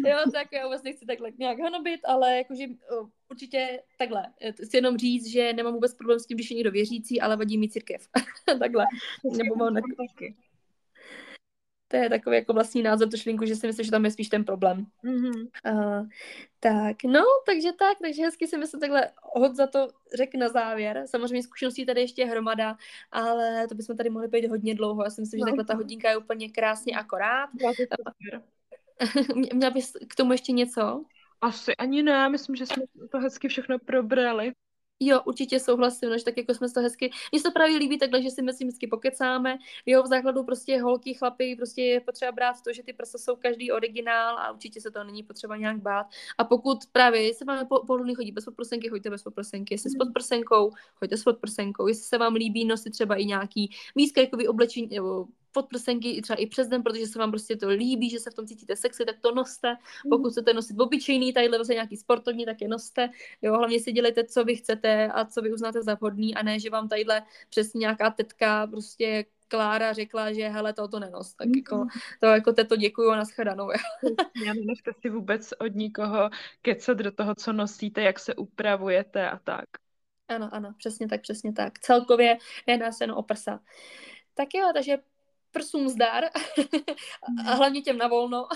[0.08, 2.66] jo, tak já vůbec nechci takhle nějak hanobit, ale jakože
[3.30, 4.26] určitě takhle,
[4.64, 7.58] chci jenom říct, že nemám vůbec problém s tím, když je někdo věřící, ale vadí
[7.58, 8.08] mi církev.
[8.58, 8.86] takhle.
[9.36, 10.36] Nebo mám taky.
[11.88, 14.44] To je takový jako vlastní názor šlinku, že si myslím, že tam je spíš ten
[14.44, 14.86] problém.
[15.04, 15.48] Mm-hmm.
[15.72, 16.08] Uh,
[16.60, 21.02] tak, no, takže tak, takže hezky si myslím takhle hod za to řekl na závěr.
[21.06, 22.76] Samozřejmě zkušeností tady ještě hromada,
[23.12, 25.04] ale to bychom tady mohli být hodně dlouho.
[25.04, 25.46] Já si myslím, no.
[25.46, 27.50] že takhle ta hodinka je úplně krásně akorát.
[29.54, 31.04] Měla bys k tomu ještě něco?
[31.40, 34.52] Asi ani ne, myslím, že jsme to hezky všechno probrali.
[35.00, 38.22] Jo, určitě souhlasím, že tak jako jsme to hezky, mně se to právě líbí takhle,
[38.22, 42.56] že si mezi vždycky pokecáme, jo, v základu prostě holky, chlapy, prostě je potřeba brát
[42.64, 46.06] to, že ty prsa jsou každý originál a určitě se to není potřeba nějak bát.
[46.38, 49.94] A pokud právě, jestli máme po, pohodlný chodit bez podprsenky, choďte bez podprsenky, jestli s
[49.94, 49.98] mhm.
[49.98, 55.26] podprsenkou, choďte s podprsenkou, jestli se vám líbí nosit třeba i nějaký výskrajkový oblečení, nebo
[55.56, 58.34] podprsenky i třeba i přes den, protože se vám prostě to líbí, že se v
[58.34, 59.68] tom cítíte sexy, tak to noste.
[59.68, 60.10] Mhm.
[60.10, 63.08] Pokud chcete nosit obyčejný, tadyhle vlastně nějaký sportovní, tak je noste.
[63.42, 66.60] Jo, hlavně si dělejte, co vy chcete a co vy uznáte za vhodný a ne,
[66.60, 71.34] že vám tadyhle přesně nějaká tetka prostě Klára řekla, že hele, to to nenos.
[71.34, 71.88] Tak jako, mhm.
[72.20, 73.70] to jako teto děkuju a naschledanou.
[74.46, 76.30] Já nenechte si vůbec od nikoho
[76.62, 79.64] kecat do toho, co nosíte, jak se upravujete a tak.
[80.28, 81.78] Ano, ano, přesně tak, přesně tak.
[81.78, 83.60] Celkově je nás jen o prsa.
[84.34, 84.98] Tak jo, takže
[85.56, 86.24] prsům zdar
[87.46, 88.48] a hlavně těm na volno.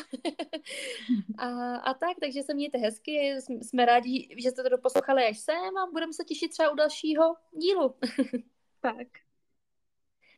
[1.38, 5.76] a, a tak, takže se mějte hezky, jsme rádi, že jste to doposlouchali až sem
[5.76, 7.94] a budeme se těšit třeba u dalšího dílu.
[8.80, 9.08] tak.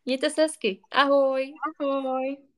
[0.04, 0.80] Mějte se hezky.
[0.90, 1.54] Ahoj.
[1.80, 2.51] Ahoj.